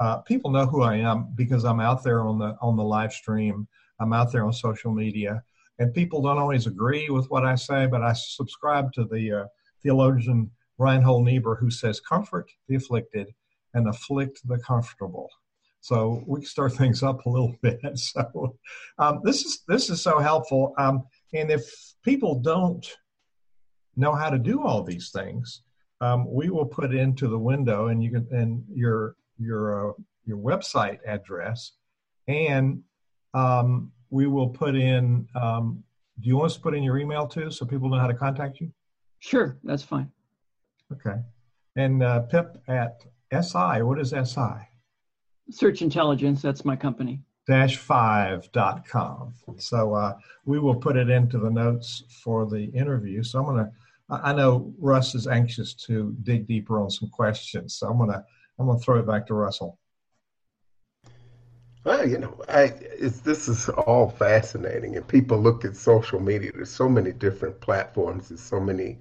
[0.00, 3.12] uh, people know who I am because I'm out there on the on the live
[3.12, 3.68] stream
[4.02, 5.42] I'm out there on social media,
[5.78, 9.44] and people don't always agree with what I say, but I subscribe to the uh,
[9.82, 13.28] theologian Reinhold Niebuhr, who says, "Comfort the afflicted
[13.74, 15.28] and afflict the comfortable."
[15.80, 17.80] So we can start things up a little bit.
[17.98, 18.56] So
[18.98, 20.74] um, this is this is so helpful.
[20.78, 21.04] Um,
[21.34, 21.62] and if
[22.04, 22.86] people don't
[23.96, 25.62] know how to do all these things,
[26.00, 29.92] um, we will put into the window, and you can and your your uh,
[30.24, 31.72] your website address
[32.28, 32.82] and
[33.34, 35.26] um, we will put in.
[35.34, 35.82] Um,
[36.20, 38.14] do you want us to put in your email too, so people know how to
[38.14, 38.70] contact you?
[39.18, 40.10] Sure, that's fine.
[40.92, 41.16] Okay.
[41.76, 43.82] And uh, Pip at SI.
[43.82, 44.68] What is SI?
[45.50, 46.42] Search Intelligence.
[46.42, 47.20] That's my company.
[47.46, 49.34] Dash five dot com.
[49.58, 53.22] So uh, we will put it into the notes for the interview.
[53.22, 53.72] So I'm gonna.
[54.10, 58.24] I know Russ is anxious to dig deeper on some questions, so I'm gonna
[58.58, 59.78] I'm gonna throw it back to Russell.
[61.84, 66.52] Well, you know, I this is all fascinating, and people look at social media.
[66.54, 68.28] There's so many different platforms.
[68.28, 68.98] There's so many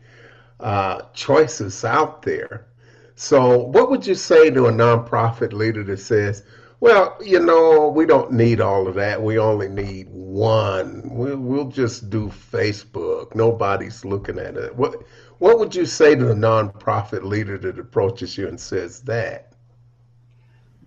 [0.60, 2.71] uh, choices out there.
[3.16, 6.44] So, what would you say to a nonprofit leader that says,
[6.80, 9.22] "Well, you know, we don't need all of that.
[9.22, 11.02] We only need one.
[11.06, 13.36] We'll, we'll just do Facebook.
[13.36, 15.04] Nobody's looking at it." What
[15.40, 19.54] What would you say to a nonprofit leader that approaches you and says that?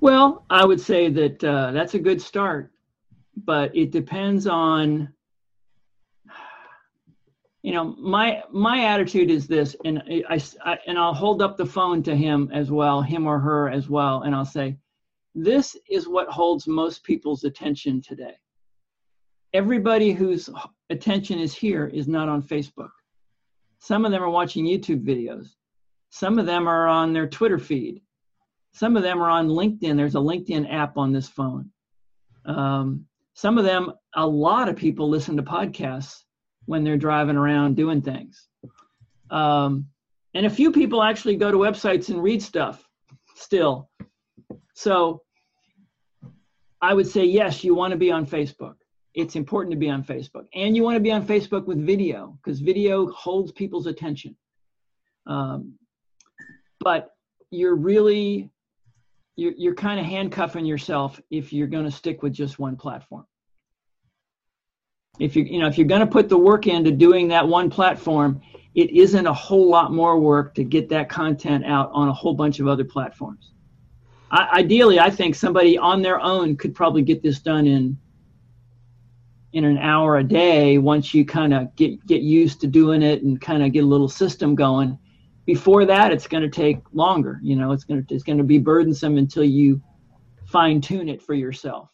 [0.00, 2.72] Well, I would say that uh, that's a good start,
[3.44, 5.12] but it depends on.
[7.64, 11.64] You know, my my attitude is this, and I, I and I'll hold up the
[11.64, 14.76] phone to him as well, him or her as well, and I'll say,
[15.34, 18.34] this is what holds most people's attention today.
[19.54, 20.50] Everybody whose
[20.90, 22.90] attention is here is not on Facebook.
[23.78, 25.54] Some of them are watching YouTube videos.
[26.10, 28.02] Some of them are on their Twitter feed.
[28.72, 29.96] Some of them are on LinkedIn.
[29.96, 31.70] There's a LinkedIn app on this phone.
[32.44, 36.24] Um, some of them, a lot of people listen to podcasts
[36.66, 38.48] when they're driving around doing things.
[39.30, 39.86] Um,
[40.34, 42.88] and a few people actually go to websites and read stuff
[43.36, 43.90] still.
[44.74, 45.22] So
[46.80, 48.74] I would say, yes, you want to be on Facebook.
[49.14, 50.46] It's important to be on Facebook.
[50.54, 54.36] And you want to be on Facebook with video because video holds people's attention.
[55.26, 55.74] Um,
[56.80, 57.10] but
[57.50, 58.50] you're really
[59.36, 63.24] you're, you're kind of handcuffing yourself if you're going to stick with just one platform
[65.18, 67.70] if you you know if you're going to put the work into doing that one
[67.70, 68.40] platform
[68.74, 72.34] it isn't a whole lot more work to get that content out on a whole
[72.34, 73.52] bunch of other platforms.
[74.30, 77.96] I, ideally i think somebody on their own could probably get this done in
[79.54, 83.22] in an hour a day once you kind of get get used to doing it
[83.22, 84.98] and kind of get a little system going.
[85.46, 88.44] Before that it's going to take longer you know it's going to it's going to
[88.44, 89.80] be burdensome until you
[90.46, 91.93] fine tune it for yourself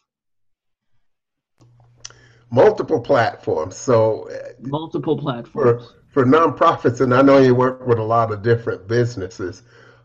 [2.51, 7.97] multiple platforms so uh, multiple platforms for, for nonprofits and i know you work with
[7.97, 9.63] a lot of different businesses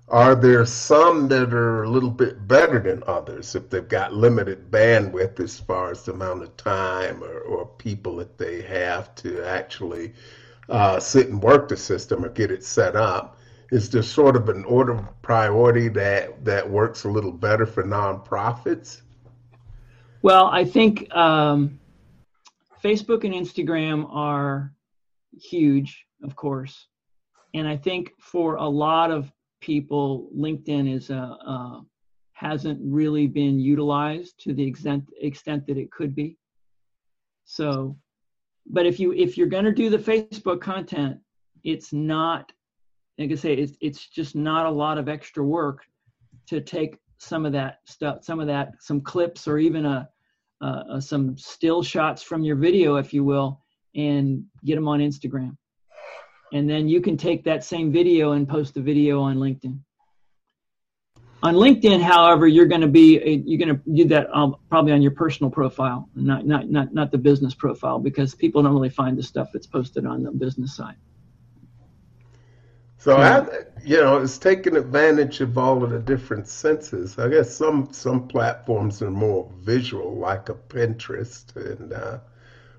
[0.08, 4.70] are there some that are a little bit better than others if they've got limited
[4.70, 9.42] bandwidth as far as the amount of time or, or people that they have to
[9.44, 10.12] actually
[10.68, 13.38] uh, sit and work the system or get it set up.
[13.72, 17.82] Is there sort of an order of priority that that works a little better for
[17.82, 19.02] nonprofits?
[20.22, 21.80] Well, I think um,
[22.82, 24.72] Facebook and Instagram are
[25.32, 26.88] huge, of course,
[27.54, 31.80] and I think for a lot of people, LinkedIn is a, uh,
[32.34, 36.36] hasn't really been utilized to the extent extent that it could be.
[37.44, 37.96] So
[38.68, 41.16] but if you if you're going to do the facebook content
[41.64, 42.50] it's not
[43.18, 45.84] like i say it's, it's just not a lot of extra work
[46.46, 50.08] to take some of that stuff some of that some clips or even a,
[50.60, 53.60] a some still shots from your video if you will
[53.94, 55.56] and get them on instagram
[56.52, 59.78] and then you can take that same video and post the video on linkedin
[61.42, 65.02] On LinkedIn, however, you're going to be you're going to do that um, probably on
[65.02, 69.18] your personal profile, not not not not the business profile, because people don't really find
[69.18, 70.96] the stuff that's posted on the business side.
[72.98, 73.46] So I,
[73.84, 77.18] you know, it's taking advantage of all of the different senses.
[77.18, 82.18] I guess some some platforms are more visual, like a Pinterest and uh,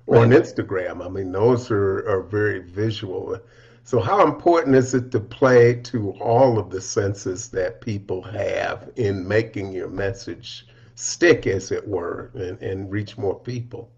[0.06, 1.04] or an Instagram.
[1.04, 3.38] I mean, those are are very visual.
[3.84, 8.90] So how important is it to play to all of the senses that people have
[8.96, 13.90] in making your message stick, as it were, and, and reach more people?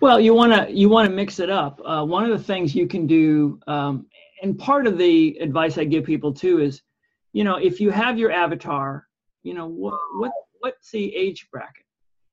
[0.00, 1.80] Well, you want to you want to mix it up.
[1.84, 4.06] Uh, one of the things you can do, um,
[4.42, 6.82] and part of the advice I give people too is,
[7.32, 9.06] you know, if you have your avatar,
[9.42, 11.84] you know, what what what's the age bracket?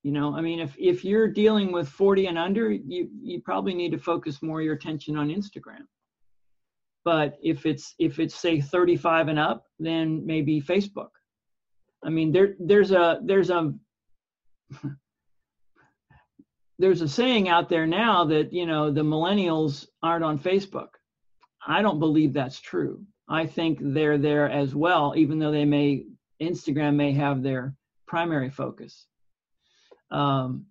[0.04, 3.74] You know, I mean, if if you're dealing with 40 and under, you you probably
[3.74, 5.86] need to focus more your attention on Instagram.
[7.04, 11.10] But if it's if it's say 35 and up, then maybe Facebook.
[12.04, 13.74] I mean, there there's a there's a
[16.80, 20.90] there's a saying out there now that you know the millennials aren't on Facebook.
[21.66, 23.04] I don't believe that's true.
[23.28, 26.06] I think they're there as well, even though they may
[26.42, 27.74] Instagram may have their
[28.08, 29.08] primary focus.
[30.12, 30.66] Um,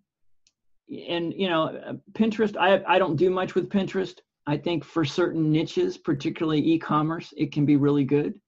[0.89, 2.57] and you know, Pinterest.
[2.57, 4.19] I I don't do much with Pinterest.
[4.47, 8.39] I think for certain niches, particularly e-commerce, it can be really good.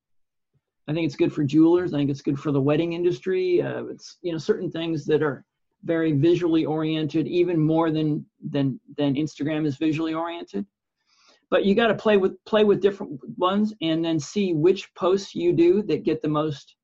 [0.89, 1.95] I think it's good for jewelers.
[1.95, 3.63] I think it's good for the wedding industry.
[3.63, 5.45] Uh, it's you know certain things that are
[5.83, 10.67] very visually oriented, even more than than than Instagram is visually oriented
[11.51, 15.35] but you got to play with play with different ones and then see which posts
[15.35, 16.77] you do that get the most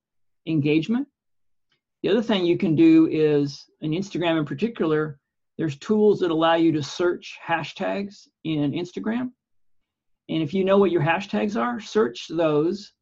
[0.47, 1.07] engagement.
[2.03, 5.19] The other thing you can do is in instagram in particular
[5.59, 9.31] there's tools that allow you to search hashtags in instagram.
[10.29, 12.93] And if you know what your hashtags are search those.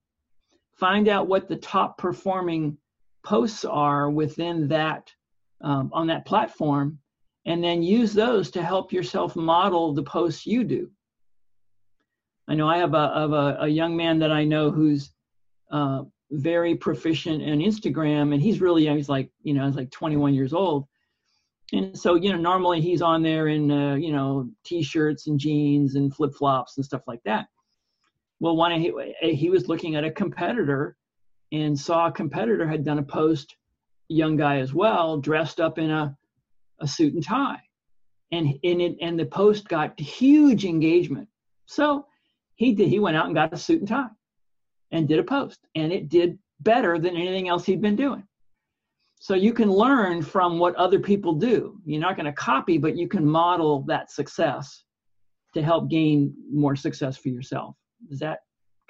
[0.77, 2.79] Find out what the top performing
[3.23, 5.13] posts are within that
[5.61, 6.99] um, on that platform
[7.45, 10.91] and then use those to help yourself model the posts you do
[12.51, 15.13] I know I have a, of a, a young man that I know who's
[15.71, 18.97] uh, very proficient in Instagram, and he's really young.
[18.97, 20.89] He's like, you know, he's like 21 years old.
[21.73, 25.95] And so, you know, normally he's on there in, uh, you know, t-shirts and jeans
[25.95, 27.47] and flip flops and stuff like that.
[28.41, 30.97] Well, one he, he was looking at a competitor
[31.53, 33.55] and saw a competitor had done a post,
[34.09, 36.17] young guy as well, dressed up in a,
[36.81, 37.61] a suit and tie.
[38.33, 41.29] And, and, it, and the post got huge engagement.
[41.67, 42.07] So
[42.61, 44.11] he did he went out and got a suit and tie
[44.93, 48.23] and did a post and it did better than anything else he'd been doing.
[49.19, 51.81] So you can learn from what other people do.
[51.87, 54.85] You're not going to copy but you can model that success
[55.55, 57.77] to help gain more success for yourself.
[58.11, 58.41] Does that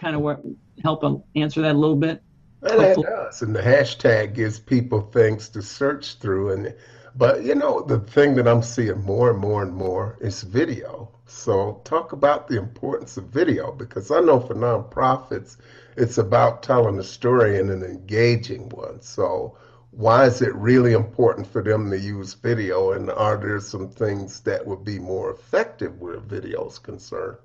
[0.01, 0.43] kind of what
[0.83, 1.05] help
[1.37, 2.25] answer that a little bit?
[2.63, 6.75] Well, that does and the hashtag gives people things to search through and
[7.15, 11.11] but you know the thing that i'm seeing more and more and more is video
[11.31, 15.59] so, talk about the importance of video because I know for nonprofits,
[15.97, 19.01] it's about telling a story in an engaging one.
[19.01, 19.57] So,
[19.93, 22.93] why is it really important for them to use video?
[22.93, 27.39] And are there some things that would be more effective where video is concerned?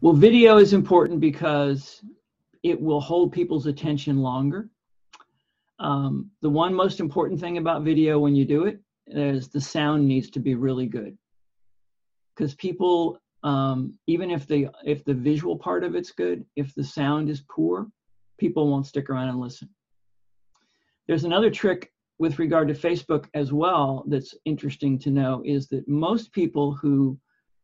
[0.00, 2.02] Well, video is important because
[2.64, 4.68] it will hold people's attention longer.
[5.78, 10.06] Um, the one most important thing about video when you do it is the sound
[10.06, 11.16] needs to be really good
[12.38, 16.84] because people um, even if the if the visual part of it's good if the
[16.84, 17.88] sound is poor
[18.38, 19.68] people won't stick around and listen.
[21.08, 25.88] There's another trick with regard to facebook as well that's interesting to know is that
[25.88, 27.18] most people who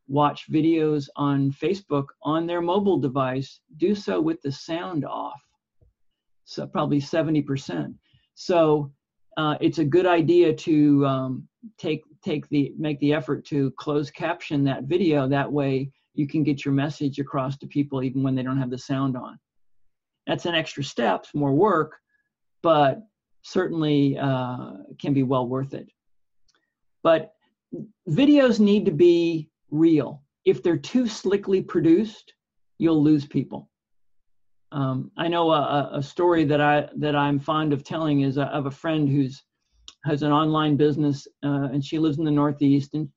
[0.06, 5.40] watch videos on facebook on their mobile device do so with the sound off.
[6.44, 7.94] So probably 70%
[8.34, 8.90] so
[9.36, 14.10] uh, it's a good idea to um, take take the make the effort to close
[14.10, 15.28] caption that video.
[15.28, 18.70] That way you can get your message across to people even when they don't have
[18.70, 19.38] the sound on.
[20.26, 21.96] That's an extra step more work
[22.64, 23.02] but
[23.42, 25.86] certainly uh, can be well worth it.
[27.02, 27.34] But
[28.08, 30.22] videos need to be real.
[30.46, 32.32] If they're too slickly produced
[32.78, 33.70] you'll lose people.
[34.72, 38.46] Um, i know a, a, story that i that i'm fond of telling is a,
[38.46, 39.44] of a friend who's
[40.04, 42.94] has an online business uh, and she lives in the northeast.
[42.94, 43.08] And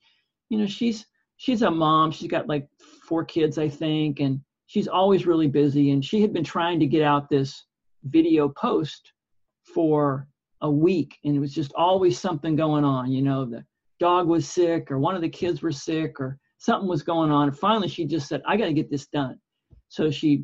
[0.50, 1.06] you know she's
[1.38, 2.12] she's a mom.
[2.12, 2.68] She's got like
[3.08, 5.92] four kids i think and she's always really busy.
[5.92, 7.66] And she had been trying to get out this
[8.04, 9.14] video post
[9.64, 10.28] for
[10.62, 13.12] a week and it was just always something going on.
[13.12, 13.64] You know the
[14.00, 17.48] dog was sick or one of the kids were sick or something was going on.
[17.50, 19.40] And finally she just said i got to get this done.
[19.90, 20.44] So she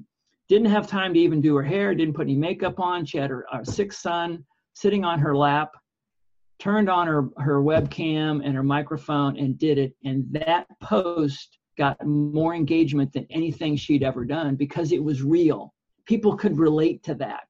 [0.50, 3.06] didn't have time to even do her hair, didn't put any makeup on.
[3.06, 5.72] She had her, her sick son sitting on her lap,
[6.64, 9.94] turned on her, her webcam and her microphone and did it.
[10.06, 15.74] And that post got more engagement than anything she'd ever done because it was real.
[16.06, 17.48] People could relate to that.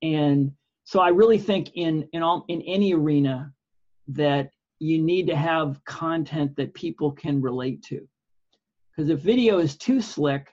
[0.00, 0.52] And
[0.84, 3.52] so I really think in in all in any arena
[4.08, 8.06] that you need to have content that people can relate to.
[8.90, 10.52] Because if video is too slick,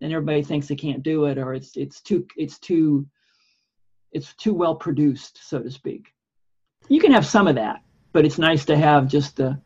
[0.00, 3.04] then everybody thinks they can't do it or it's it's too it's too
[4.12, 6.13] it's too well produced, so to speak.
[6.88, 7.82] You can have some of that,
[8.12, 9.58] but it's nice to have just the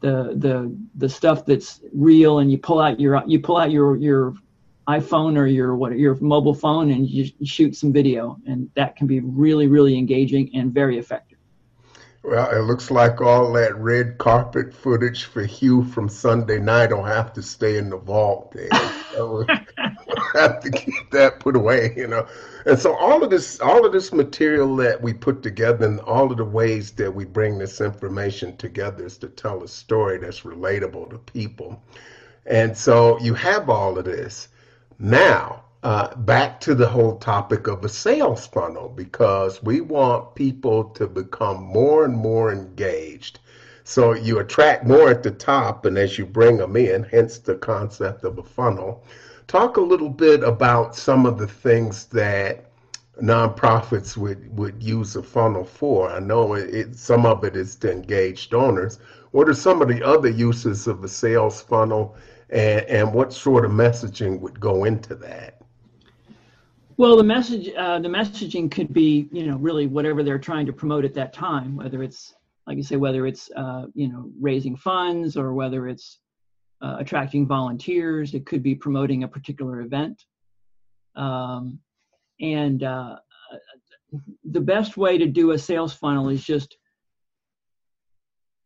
[0.00, 3.96] the the the stuff that's real and you pull out your you pull out your
[3.96, 4.34] your
[4.86, 9.06] iPhone or your what your mobile phone and you shoot some video and that can
[9.06, 11.38] be really really engaging and very effective.
[12.22, 17.02] Well, it looks like all that red carpet footage for Hugh from Sunday night will
[17.02, 18.52] have to stay in the vault.
[18.52, 18.68] There.
[20.34, 22.26] have to keep that put away, you know.
[22.66, 26.30] And so all of this, all of this material that we put together, and all
[26.30, 30.40] of the ways that we bring this information together, is to tell a story that's
[30.40, 31.82] relatable to people.
[32.46, 34.48] And so you have all of this
[34.98, 40.84] now uh, back to the whole topic of a sales funnel because we want people
[40.84, 43.40] to become more and more engaged.
[43.84, 47.56] So you attract more at the top, and as you bring them in, hence the
[47.56, 49.04] concept of a funnel.
[49.46, 52.70] Talk a little bit about some of the things that
[53.22, 56.10] nonprofits would, would use a funnel for.
[56.10, 58.98] I know it, it, some of it is to engage donors.
[59.30, 62.16] What are some of the other uses of a sales funnel,
[62.50, 65.60] and, and what sort of messaging would go into that?
[66.96, 70.72] Well, the message, uh, the messaging could be, you know, really whatever they're trying to
[70.72, 71.76] promote at that time.
[71.76, 72.34] Whether it's,
[72.66, 76.18] like you say, whether it's, uh, you know, raising funds or whether it's
[76.84, 78.34] uh, attracting volunteers.
[78.34, 80.22] It could be promoting a particular event.
[81.16, 81.78] Um,
[82.40, 83.16] and uh,
[84.44, 86.76] the best way to do a sales funnel is just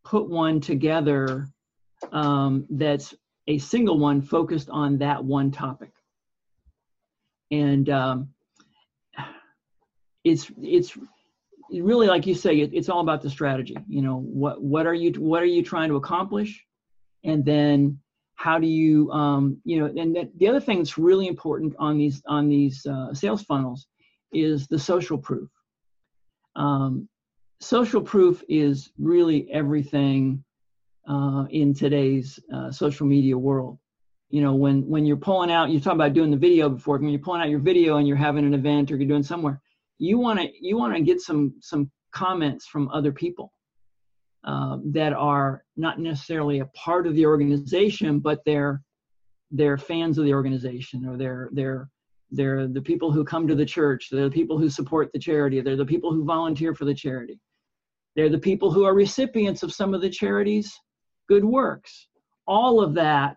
[0.05, 1.47] put one together
[2.13, 3.15] um, that's
[3.47, 5.93] a single one focused on that one topic
[7.51, 8.29] and um,
[10.25, 10.97] it's it's
[11.71, 14.95] really like you say it, it's all about the strategy you know what what are
[14.95, 16.65] you what are you trying to accomplish
[17.25, 17.99] and then
[18.39, 21.99] how do you um, you know and that, the other thing that's really important on
[21.99, 23.87] these on these uh, sales funnels
[24.33, 25.51] is the social proof.
[26.55, 27.09] Um,
[27.61, 30.45] social proof is really everything
[31.09, 33.79] uh, in today's uh, social media world.
[34.31, 37.09] You know when when you're pulling out you talk about doing the video before when
[37.09, 39.61] you're pulling out your video and you're having an event or you're doing somewhere
[39.99, 43.53] you want to you want to get some some comments from other people
[44.45, 48.83] uh, that are not necessarily a part of the organization but they're
[49.51, 51.89] they're fans of the organization or they're they're
[52.31, 55.61] they're the people who come to the church they're the people who support the charity
[55.61, 57.41] they're the people who volunteer for the charity.
[58.17, 60.77] They're the people who are recipients of some of the charities
[61.29, 62.09] good works.
[62.47, 63.37] All of that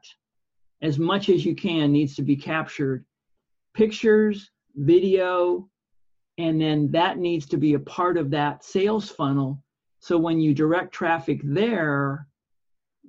[0.81, 3.05] as much as you can needs to be captured.
[3.73, 5.69] Pictures video
[6.37, 9.61] and then that needs to be a part of that sales funnel
[10.01, 12.27] so when you direct traffic there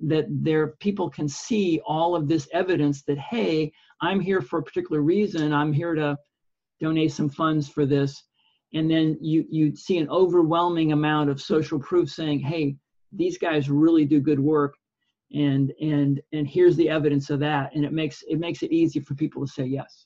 [0.01, 3.71] that there people can see all of this evidence that hey
[4.01, 5.53] i'm here for a particular reason.
[5.53, 6.17] I'm here to
[6.79, 8.23] donate some funds for this.
[8.73, 12.75] And then you you see an overwhelming amount of social proof saying hey
[13.11, 14.75] these guys really do good work.
[15.33, 17.73] And and and here's the evidence of that.
[17.75, 20.05] And it makes it makes it easy for people to say yes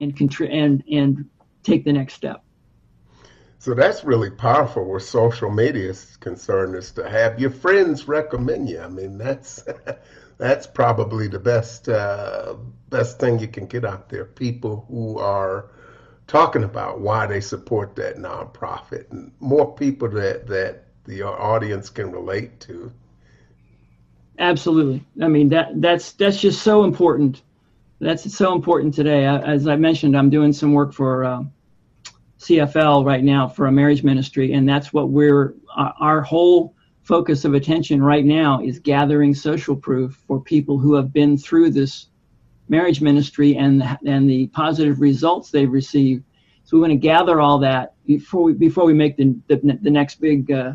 [0.00, 1.24] and contri- and and
[1.62, 2.42] take the next step
[3.58, 8.68] so that's really powerful where social media is concerned is to have your friends recommend
[8.68, 9.64] you i mean that's
[10.38, 12.54] that's probably the best uh,
[12.90, 15.70] best thing you can get out there people who are
[16.26, 22.12] talking about why they support that nonprofit and more people that that the audience can
[22.12, 22.92] relate to
[24.38, 25.04] Absolutely.
[25.20, 27.42] I mean that that's that's just so important.
[28.00, 29.26] That's so important today.
[29.26, 31.42] As I mentioned, I'm doing some work for uh,
[32.40, 37.54] CFL right now for a marriage ministry, and that's what we're our whole focus of
[37.54, 42.08] attention right now is gathering social proof for people who have been through this
[42.68, 46.22] marriage ministry and and the positive results they've received.
[46.64, 49.90] So we want to gather all that before we before we make the the, the
[49.90, 50.74] next big uh,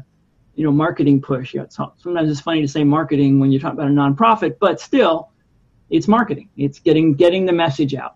[0.55, 1.53] you know marketing push.
[1.53, 5.29] Yeah, sometimes it's funny to say marketing when you're talking about a nonprofit, but still,
[5.89, 6.49] it's marketing.
[6.57, 8.15] It's getting getting the message out.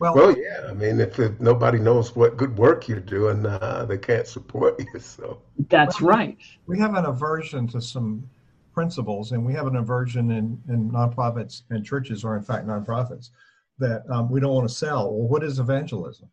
[0.00, 0.66] Well, well yeah.
[0.68, 4.80] I mean, if, if nobody knows what good work you're doing, uh, they can't support
[4.94, 5.00] you.
[5.00, 6.38] So that's well, right.
[6.66, 8.28] We have an aversion to some
[8.72, 13.30] principles, and we have an aversion in, in nonprofits and churches, or in fact nonprofits,
[13.78, 15.12] that um, we don't want to sell.
[15.12, 16.28] Well, what is evangelism?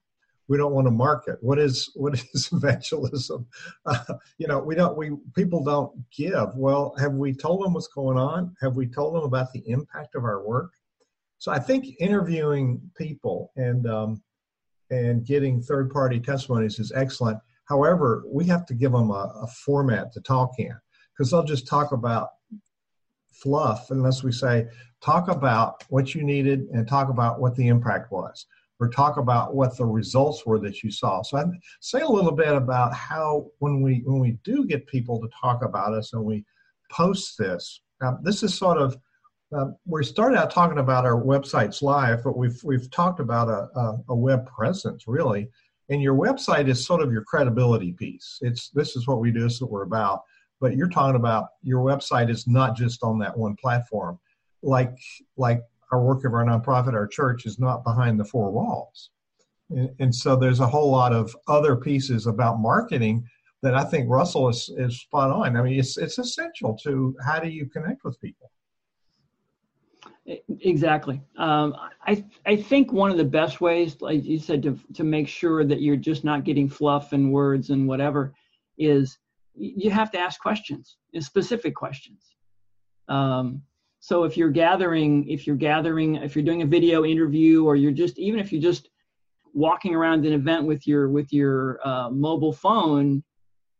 [0.48, 1.38] We don't want to market.
[1.42, 3.48] What is what is evangelism?
[3.88, 4.98] Uh, you know, we don't.
[4.98, 6.56] We people don't give.
[6.56, 8.56] Well, have we told them what's going on?
[8.62, 10.72] Have we told them about the impact of our work?
[11.46, 14.24] So I think interviewing people and um,
[14.90, 17.38] and getting third party testimonies is excellent.
[17.66, 20.76] However, we have to give them a, a format to talk in
[21.14, 22.30] because they'll just talk about
[23.32, 24.66] fluff unless we say
[25.04, 28.48] talk about what you needed and talk about what the impact was
[28.80, 32.32] or talk about what the results were that you saw so i'd say a little
[32.32, 36.24] bit about how when we when we do get people to talk about us and
[36.24, 36.46] we
[36.90, 38.98] post this uh, this is sort of
[39.56, 43.70] uh, we started out talking about our websites live but we've we've talked about a,
[43.80, 45.50] a, a web presence really.
[45.90, 48.40] And your website is sort of your credibility piece.
[48.42, 50.24] It's this is what we do this is what we're about.
[50.60, 54.20] But you're talking about your website is not just on that one platform.
[54.64, 54.98] Like
[55.38, 59.12] like our work of our nonprofit our church is not behind the four walls.
[59.70, 63.26] And, and so there's a whole lot of other pieces about marketing
[63.62, 65.56] that i think russell is, is spot on.
[65.56, 68.52] I mean it's it's essential to how do you connect with people
[70.28, 71.22] Exactly.
[71.38, 71.76] Um,
[72.08, 75.64] I I think one of the best ways, like you said, to to make sure
[75.64, 78.34] that you're just not getting fluff and words and whatever,
[78.78, 79.20] is
[79.54, 82.36] you have to ask questions, specific questions.
[83.08, 83.62] Um,
[84.00, 87.92] so if you're gathering, if you're gathering, if you're doing a video interview, or you're
[87.92, 88.90] just even if you're just
[89.54, 93.24] walking around an event with your with your uh, mobile phone,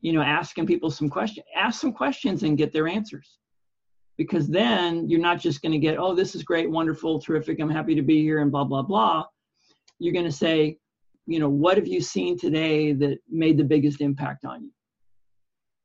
[0.02, 3.40] you know, asking people some questions, ask some questions and get their answers,
[4.18, 7.70] because then you're not just going to get, oh, this is great, wonderful, terrific, I'm
[7.70, 9.26] happy to be here, and blah blah blah.
[10.00, 10.78] You're going to say,
[11.26, 14.72] you know, what have you seen today that made the biggest impact on you?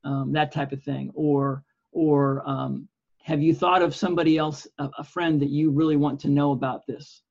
[0.04, 1.62] um, that type of thing or
[1.92, 2.88] or um,
[3.22, 6.52] have you thought of somebody else a, a, friend that you really want to know
[6.52, 7.22] about this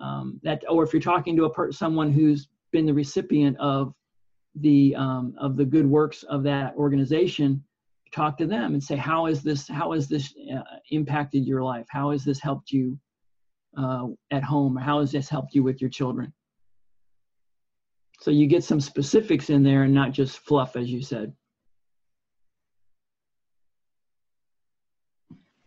[0.00, 3.92] um, that or if you're talking to a per- someone who's been the recipient of
[4.56, 7.62] the um, of the good works of that organization
[8.12, 11.86] talk to them and say how is this how has this uh, impacted your life
[11.88, 12.98] how has this helped you
[13.76, 16.32] uh, at home how has this helped you with your children
[18.20, 21.32] so you get some specifics in there and not just fluff, as you said.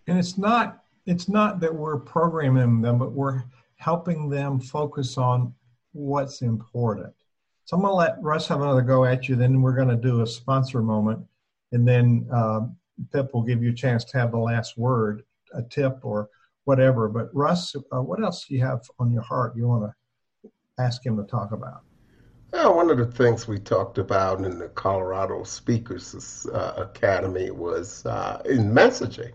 [0.07, 3.43] And it's not it's not that we're programming them, but we're
[3.77, 5.53] helping them focus on
[5.93, 7.13] what's important.
[7.65, 9.35] So I'm going to let Russ have another go at you.
[9.35, 11.23] Then we're going to do a sponsor moment,
[11.71, 12.61] and then uh,
[13.11, 16.29] Pip will give you a chance to have the last word, a tip or
[16.65, 17.07] whatever.
[17.07, 19.91] But Russ, uh, what else do you have on your heart you want
[20.43, 21.81] to ask him to talk about?
[22.51, 28.05] Well, one of the things we talked about in the Colorado Speakers uh, Academy was
[28.05, 29.33] uh, in messaging.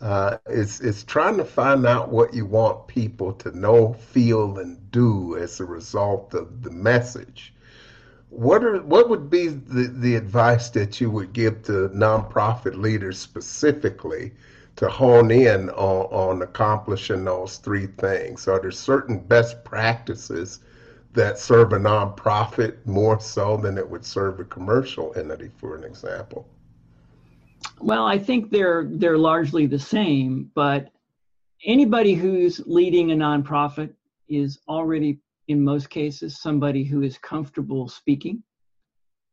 [0.00, 4.90] Uh, it's, it's trying to find out what you want people to know, feel, and
[4.90, 7.54] do as a result of the message.
[8.32, 13.18] What are what would be the, the advice that you would give to nonprofit leaders
[13.18, 14.32] specifically
[14.76, 18.48] to hone in on, on accomplishing those three things?
[18.48, 20.60] Are there certain best practices
[21.12, 25.84] that serve a nonprofit more so than it would serve a commercial entity, for an
[25.84, 26.48] example?
[27.80, 30.90] Well, I think they're they're largely the same, but
[31.66, 33.92] anybody who's leading a nonprofit
[34.26, 35.18] is already
[35.48, 38.42] in most cases somebody who is comfortable speaking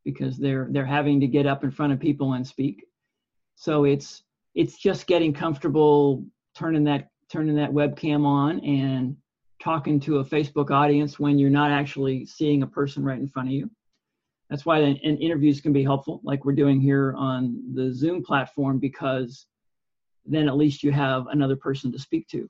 [0.03, 2.83] because they're they're having to get up in front of people and speak.
[3.55, 4.23] So it's
[4.55, 9.15] it's just getting comfortable turning that turning that webcam on and
[9.61, 13.49] talking to a Facebook audience when you're not actually seeing a person right in front
[13.49, 13.69] of you.
[14.49, 18.79] That's why and interviews can be helpful, like we're doing here on the Zoom platform,
[18.79, 19.45] because
[20.25, 22.49] then at least you have another person to speak to.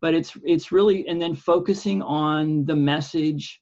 [0.00, 3.60] But it's it's really and then focusing on the message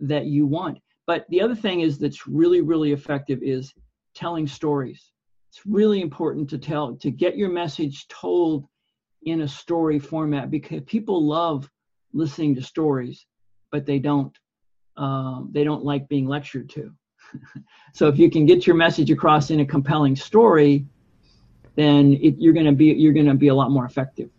[0.00, 0.78] that you want.
[1.06, 3.72] But the other thing is that's really really effective is
[4.14, 5.12] telling stories.
[5.50, 8.66] It's really important to tell to get your message told
[9.22, 11.68] in a story format because people love
[12.12, 13.26] listening to stories,
[13.70, 14.36] but they don't
[14.96, 16.92] um, they don't like being lectured to.
[17.94, 20.84] so if you can get your message across in a compelling story,
[21.76, 24.30] then it, you're going to be you're going to be a lot more effective.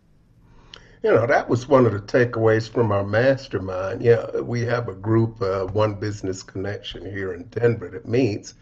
[1.02, 4.02] You know, that was one of the takeaways from our mastermind.
[4.02, 8.52] Yeah, we have a group, uh, One Business Connection here in Denver that meets,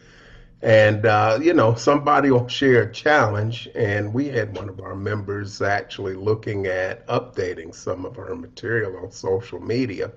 [0.62, 4.94] and uh, you know somebody will share a challenge and we had one of our
[4.94, 10.12] members actually looking at updating some of her material on social media.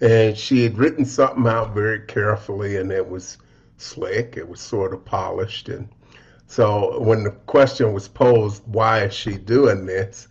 [0.00, 3.38] And she had written something out very carefully and it was
[3.76, 5.68] slick it was sort of polished.
[5.68, 5.88] And
[6.48, 10.26] so when the question was posed why is she doing this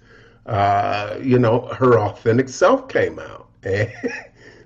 [0.45, 3.47] uh, you know, her authentic self came out.
[3.63, 3.91] And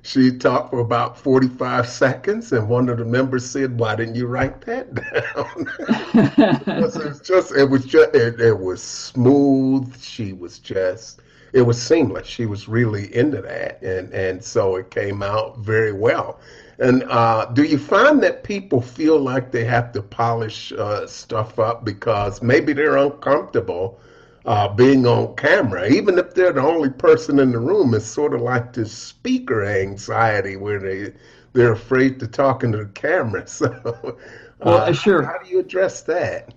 [0.04, 4.28] she talked for about 45 seconds, and one of the members said, Why didn't you
[4.28, 5.68] write that down?
[6.68, 10.00] it was just, it was just, it, it was smooth.
[10.00, 11.22] She was just,
[11.54, 12.28] it was seamless.
[12.28, 13.82] She was really into that.
[13.82, 16.40] And, and so it came out very well.
[16.78, 21.58] And uh, do you find that people feel like they have to polish uh, stuff
[21.58, 24.00] up because maybe they're uncomfortable
[24.46, 27.94] uh, being on camera, even if they're the only person in the room?
[27.94, 31.14] It's sort of like this speaker anxiety where they
[31.54, 33.46] they're afraid to talk into the camera.
[33.56, 34.18] So,
[34.60, 35.22] well, uh, sure.
[35.22, 36.54] How do you address that?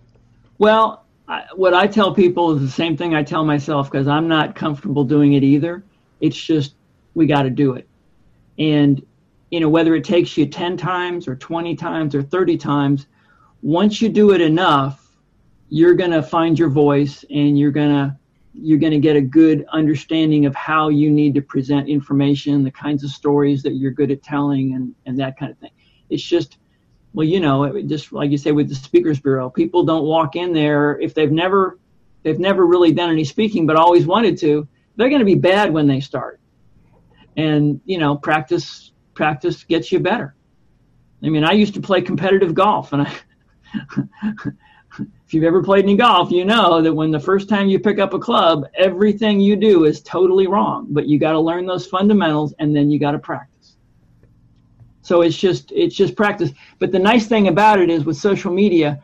[0.58, 4.28] Well, I, what I tell people is the same thing I tell myself because I'm
[4.28, 5.82] not comfortable doing it either.
[6.20, 6.74] It's just
[7.14, 7.88] we got to do it,
[8.58, 9.04] and
[9.50, 13.06] you know, whether it takes you 10 times or 20 times or 30 times,
[13.62, 15.07] once you do it enough,
[15.68, 18.16] you're going to find your voice and you're going to
[18.60, 22.70] you're going to get a good understanding of how you need to present information, the
[22.70, 25.70] kinds of stories that you're good at telling and and that kind of thing.
[26.10, 26.58] It's just
[27.14, 30.52] well, you know, just like you say with the speakers bureau, people don't walk in
[30.52, 31.78] there if they've never
[32.22, 34.66] they've never really done any speaking but always wanted to,
[34.96, 36.40] they're going to be bad when they start.
[37.36, 40.34] And, you know, practice practice gets you better.
[41.22, 43.12] I mean, I used to play competitive golf, and I,
[44.98, 47.98] if you've ever played any golf, you know that when the first time you pick
[47.98, 50.86] up a club, everything you do is totally wrong.
[50.90, 53.76] But you got to learn those fundamentals, and then you got to practice.
[55.02, 56.50] So it's just it's just practice.
[56.78, 59.02] But the nice thing about it is with social media,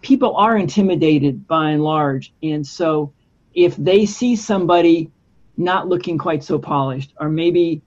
[0.00, 3.12] people are intimidated by and large, and so
[3.54, 5.10] if they see somebody
[5.56, 7.82] not looking quite so polished, or maybe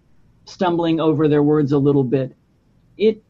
[0.45, 2.35] stumbling over their words a little bit,
[2.97, 3.21] it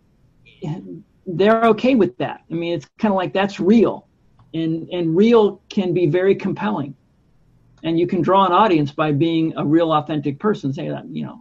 [1.25, 2.41] they're okay with that.
[2.49, 4.07] I mean, it's kind of like that's real,
[4.53, 6.95] and and real can be very compelling,
[7.83, 10.73] and you can draw an audience by being a real, authentic person.
[10.73, 11.39] Say that you know,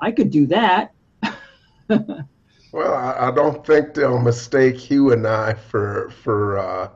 [0.00, 0.92] I could do that.
[1.88, 6.88] well, I, I, don't think they'll mistake Hugh and I for for uh,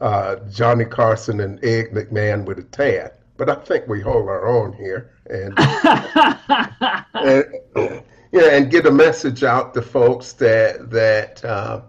[0.00, 4.46] uh, Johnny Carson and Ed McMahon with a tad but I think we hold our
[4.46, 5.54] own here and,
[7.14, 8.02] and
[8.34, 11.82] yeah, and get a message out to folks that that uh,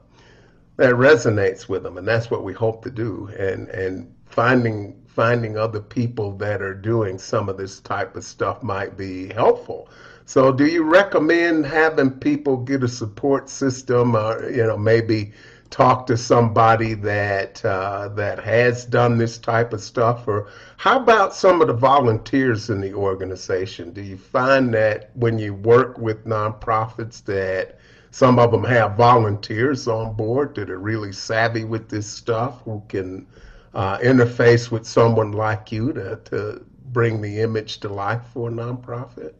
[0.77, 3.31] that resonates with them, and that's what we hope to do.
[3.37, 8.61] And and finding finding other people that are doing some of this type of stuff
[8.61, 9.89] might be helpful.
[10.25, 15.33] So, do you recommend having people get a support system, or you know, maybe
[15.75, 20.47] talk to somebody that uh, that has done this type of stuff or
[20.77, 23.91] how about some of the volunteers in the organization?
[23.91, 27.77] Do you find that when you work with nonprofits that
[28.11, 32.81] some of them have volunteers on board that are really savvy with this stuff who
[32.87, 33.27] can
[33.73, 38.51] uh, interface with someone like you to, to bring the image to life for a
[38.53, 39.33] nonprofit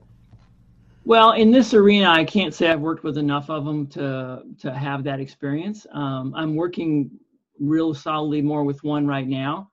[1.06, 4.74] well, in this arena, I can't say I've worked with enough of them to to
[4.74, 5.86] have that experience.
[5.93, 7.12] Um, I'm working
[7.60, 9.70] real solidly more with one right now,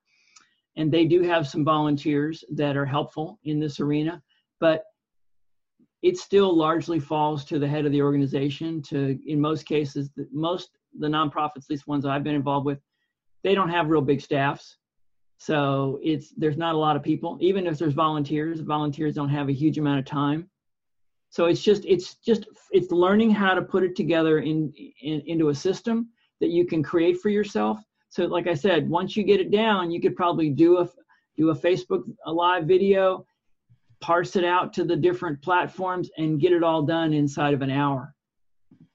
[0.77, 4.21] and they do have some volunteers that are helpful in this arena,
[4.59, 4.83] but
[6.03, 8.83] it still largely falls to the head of the organization.
[8.83, 10.69] To in most cases, the, most
[10.99, 12.79] the nonprofits, at least ones I've been involved with,
[13.43, 14.77] they don't have real big staffs.
[15.39, 17.39] So it's there's not a lot of people.
[17.41, 20.47] Even if there's volunteers, volunteers don't have a huge amount of time
[21.33, 24.71] so it's just it's just it's learning how to put it together in,
[25.01, 26.09] in into a system
[26.39, 27.79] that you can create for yourself.
[28.09, 30.87] So like I said, once you get it down, you could probably do a
[31.35, 33.25] do a Facebook a live video,
[33.99, 37.71] parse it out to the different platforms, and get it all done inside of an
[37.71, 38.13] hour.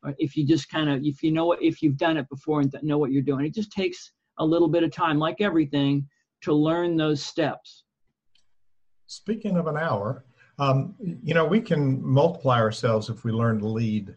[0.07, 2.61] Uh, if you just kind of if you know what if you've done it before
[2.61, 6.07] and know what you're doing, it just takes a little bit of time, like everything,
[6.43, 7.82] to learn those steps.
[9.09, 10.24] Speaking of an hour,
[10.59, 14.14] um, you know, we can multiply ourselves if we learn to lead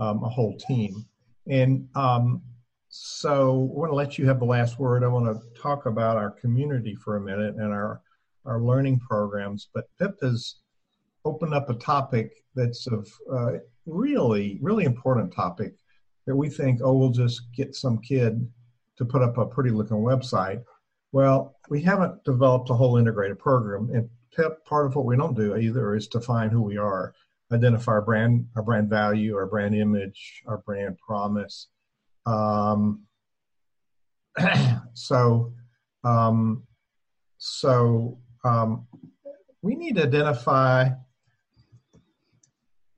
[0.00, 1.04] um, a whole team.
[1.48, 2.42] And um,
[2.88, 5.04] so I want to let you have the last word.
[5.04, 8.00] I want to talk about our community for a minute and our,
[8.44, 9.68] our learning programs.
[9.74, 10.56] But Pip has
[11.24, 13.52] opened up a topic that's of uh,
[13.86, 15.74] really, really important topic
[16.26, 18.46] that we think, oh, we'll just get some kid
[18.96, 20.62] to put up a pretty looking website.
[21.12, 23.90] Well, we haven't developed a whole integrated program.
[23.92, 24.08] And
[24.64, 27.14] part of what we don't do either is define who we are,
[27.52, 31.68] identify our brand, our brand value, our brand image, our brand promise.
[32.24, 33.02] Um,
[34.94, 35.52] so,
[36.02, 36.62] um,
[37.36, 38.86] so um,
[39.60, 40.88] we need to identify.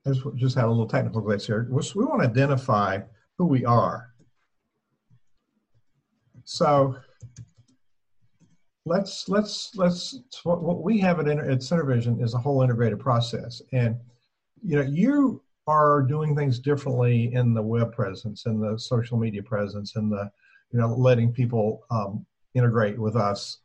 [0.06, 1.66] I just had a little technical glitch here.
[1.70, 3.00] We want to identify
[3.38, 4.10] who we are.
[6.44, 6.96] So
[8.86, 13.96] let's let's let's what we have at, at SynerVision is a whole integrated process, and
[14.62, 19.42] you know you are doing things differently in the web presence and the social media
[19.42, 20.30] presence and the
[20.72, 22.24] you know letting people um,
[22.54, 23.58] integrate with us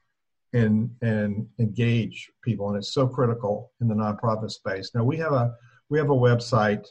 [0.53, 2.70] and and engage people.
[2.70, 4.91] And it's so critical in the nonprofit space.
[4.95, 5.53] Now we have a
[5.89, 6.86] we have a website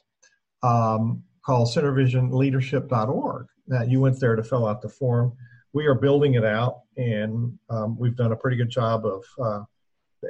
[0.62, 5.32] um, called synervisionleadership.org that you went there to fill out the form
[5.72, 9.62] we are building it out and um, we've done a pretty good job of uh,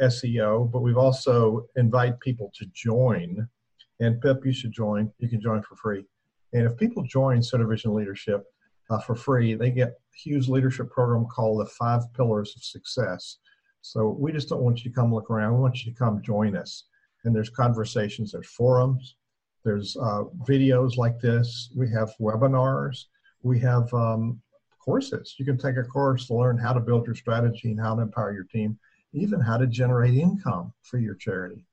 [0.04, 3.48] seo but we've also invite people to join
[4.00, 6.04] and pip you should join you can join for free
[6.52, 8.44] and if people join synervision leadership
[8.90, 9.54] uh, for free.
[9.54, 13.38] They get huge leadership program called the Five Pillars of Success.
[13.82, 15.54] So we just don't want you to come look around.
[15.54, 16.84] We want you to come join us.
[17.24, 19.16] And there's conversations, there's forums,
[19.64, 21.70] there's uh, videos like this.
[21.76, 23.04] We have webinars.
[23.42, 24.40] We have um,
[24.88, 25.34] courses.
[25.36, 28.00] You can take a course to learn how to build your strategy and how to
[28.00, 28.78] empower your team,
[29.12, 31.66] even how to generate income for your charity.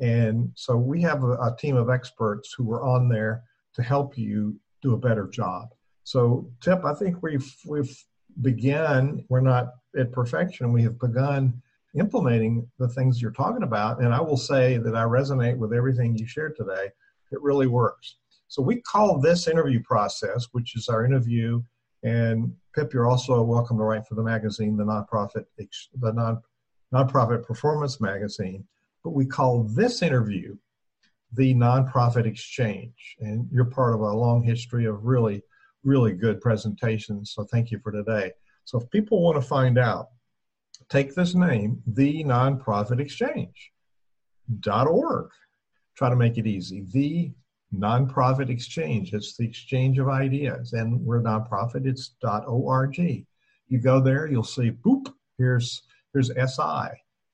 [0.00, 3.42] And so we have a, a team of experts who are on there
[3.76, 5.68] to help you do a better job.
[6.04, 7.96] So, Pip, I think we've we've
[8.42, 9.24] begun.
[9.30, 10.74] We're not at perfection.
[10.74, 11.62] We have begun
[11.98, 16.16] implementing the things you're talking about, and I will say that I resonate with everything
[16.16, 16.90] you shared today.
[17.30, 18.16] It really works.
[18.48, 21.62] So we call this interview process, which is our interview,
[22.02, 26.40] and Pip, you're also welcome to write for the magazine, the nonprofit, the non
[26.92, 28.64] nonprofit performance magazine.
[29.04, 30.56] But we call this interview
[31.32, 35.42] the nonprofit exchange, and you're part of a long history of really
[35.84, 37.32] really good presentations.
[37.32, 38.32] So thank you for today.
[38.64, 40.08] So if people want to find out,
[40.88, 43.72] take this name, the nonprofit exchange.
[44.60, 45.30] Dot org.
[45.96, 46.84] Try to make it easy.
[46.92, 47.32] The
[47.74, 49.14] nonprofit exchange.
[49.14, 50.72] It's the exchange of ideas.
[50.72, 52.98] And we're a nonprofit, it's .org.
[52.98, 56.88] You go there, you'll see, boop, here's here's SI.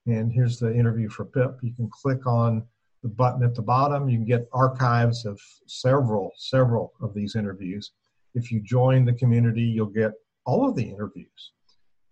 [0.06, 1.58] And here's the interview for PIP.
[1.62, 2.62] You can click on
[3.02, 4.08] the button at the bottom.
[4.08, 7.92] You can get archives of several, several of these interviews.
[8.34, 10.12] If you join the community, you'll get
[10.46, 11.52] all of the interviews.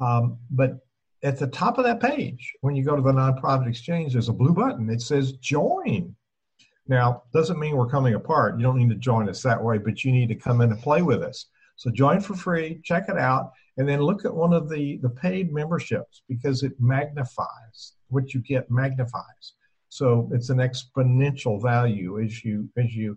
[0.01, 0.79] Um, but
[1.23, 4.35] at the top of that page, when you go to the nonprofit exchange, there's a
[4.35, 4.91] blue button.
[4.91, 6.15] It says join.
[6.89, 8.59] Now, doesn't mean we're coming apart.
[8.59, 10.81] You don't need to join us that way, but you need to come in and
[10.81, 11.47] play with us.
[11.77, 15.11] So join for free, check it out, and then look at one of the, the
[15.11, 19.55] paid memberships because it magnifies what you get magnifies.
[19.89, 23.17] So it's an exponential value as you as you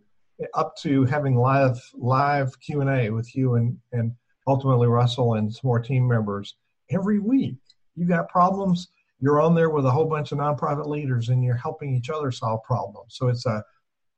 [0.54, 4.14] up to having live live Q and A with you and and
[4.48, 6.56] ultimately Russell and some more team members
[6.92, 7.58] every week.
[7.96, 8.88] You got problems,
[9.20, 12.32] you're on there with a whole bunch of nonprofit leaders and you're helping each other
[12.32, 13.16] solve problems.
[13.16, 13.64] So it's a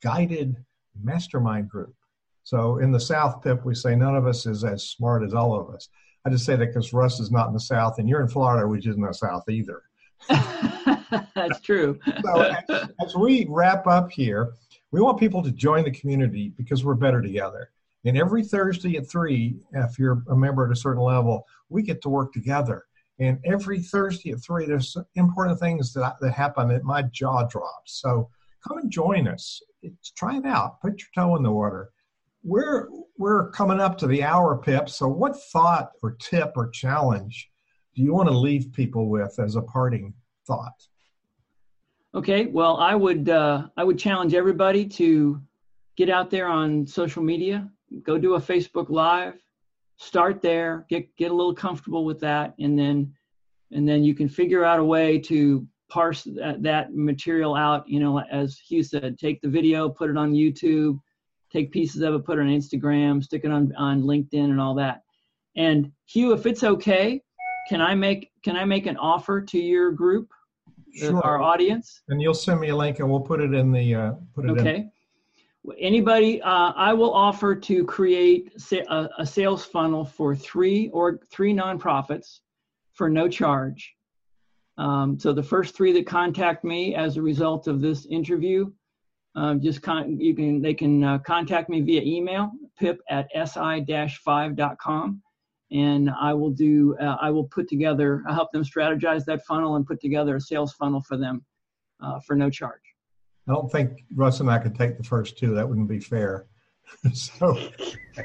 [0.03, 0.55] guided
[1.01, 1.95] mastermind group.
[2.43, 5.59] So in the South, Pip, we say none of us is as smart as all
[5.59, 5.89] of us.
[6.25, 8.67] I just say that because Russ is not in the South and you're in Florida,
[8.67, 9.81] which isn't the South either.
[11.35, 11.99] That's true.
[12.23, 14.53] so as, as we wrap up here,
[14.91, 17.71] we want people to join the community because we're better together.
[18.05, 22.01] And every Thursday at three, if you're a member at a certain level, we get
[22.03, 22.85] to work together.
[23.21, 28.01] And every Thursday at three, there's important things that, that happen that my jaw drops.
[28.01, 28.29] So
[28.67, 29.61] come and join us.
[29.83, 30.81] It's, try it out.
[30.81, 31.91] Put your toe in the water.
[32.43, 32.87] We're
[33.19, 34.89] we're coming up to the hour, Pip.
[34.89, 37.51] So what thought or tip or challenge
[37.93, 40.15] do you want to leave people with as a parting
[40.47, 40.73] thought?
[42.15, 45.39] Okay, well, I would uh, I would challenge everybody to
[45.95, 47.69] get out there on social media,
[48.01, 49.35] go do a Facebook Live,
[50.01, 53.13] start there, get get a little comfortable with that, and then
[53.71, 57.87] and then you can figure out a way to parse that, that material out.
[57.87, 60.99] You know, as Hugh said, take the video, put it on YouTube,
[61.51, 64.75] take pieces of it, put it on Instagram, stick it on on LinkedIn, and all
[64.75, 65.03] that.
[65.55, 67.21] And Hugh, if it's okay,
[67.69, 70.29] can I make can I make an offer to your group?
[70.93, 71.23] sure.
[71.23, 72.01] our audience.
[72.09, 74.51] And you'll send me a link, and we'll put it in the uh, put it
[74.51, 74.75] okay.
[74.77, 74.91] In.
[75.77, 78.51] Anybody, uh, I will offer to create
[78.89, 82.39] a, a sales funnel for three or three nonprofits
[82.93, 83.95] for no charge.
[84.77, 88.71] Um, so the first three that contact me as a result of this interview,
[89.35, 95.21] um, just con- you can they can uh, contact me via email pip at si-5.com
[95.71, 99.75] and I will do uh, I will put together I'll help them strategize that funnel
[99.75, 101.45] and put together a sales funnel for them
[102.01, 102.81] uh, for no charge.
[103.47, 105.53] I don't think Russ and I could take the first two.
[105.55, 106.45] That wouldn't be fair.
[107.13, 107.57] so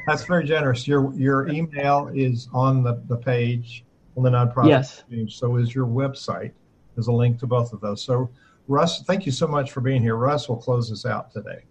[0.06, 0.86] that's very generous.
[0.86, 3.84] Your your email is on the, the page
[4.16, 5.04] on the nonprofit yes.
[5.10, 5.38] page.
[5.38, 6.52] So is your website.
[6.94, 8.02] There's a link to both of those.
[8.02, 8.30] So
[8.68, 10.16] Russ, thank you so much for being here.
[10.16, 11.64] Russ will close us out today.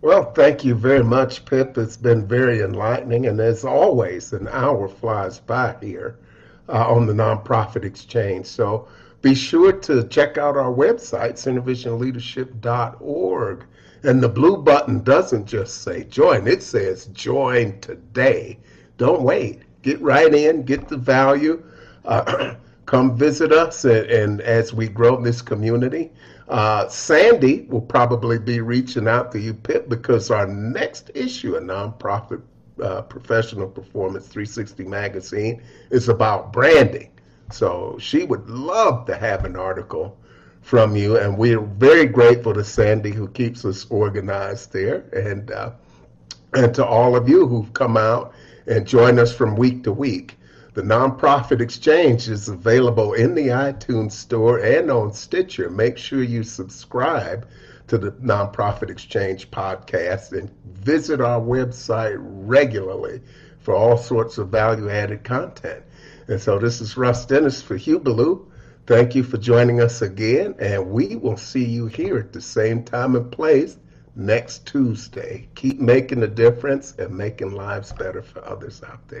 [0.00, 1.76] Well, thank you very much, Pip.
[1.76, 6.18] It's been very enlightening, and as always, an hour flies by here.
[6.68, 8.46] uh, on the nonprofit exchange.
[8.46, 8.88] So
[9.20, 13.64] be sure to check out our website, synervisionleadership.org.
[14.04, 18.60] And the blue button doesn't just say join, it says join today.
[18.96, 19.62] Don't wait.
[19.82, 21.64] Get right in, get the value.
[22.04, 22.54] Uh,
[22.86, 26.10] come visit us and, and, as we grow this community.
[26.48, 31.60] Uh, Sandy will probably be reaching out to you, Pip, because our next issue a
[31.60, 32.40] Nonprofit
[32.82, 37.10] uh, Professional Performance 360 magazine is about branding.
[37.50, 40.18] So she would love to have an article
[40.60, 45.70] from you, and we're very grateful to Sandy who keeps us organized there, and uh,
[46.52, 48.34] and to all of you who've come out
[48.66, 50.36] and join us from week to week.
[50.74, 55.70] The Nonprofit Exchange is available in the iTunes Store and on Stitcher.
[55.70, 57.48] Make sure you subscribe
[57.88, 63.22] to the Nonprofit Exchange podcast and visit our website regularly
[63.58, 65.82] for all sorts of value added content.
[66.28, 68.52] And so this is Russ Dennis for Hugh Ballou.
[68.86, 72.84] Thank you for joining us again, and we will see you here at the same
[72.84, 73.78] time and place
[74.14, 75.48] next Tuesday.
[75.54, 79.20] Keep making a difference and making lives better for others out there.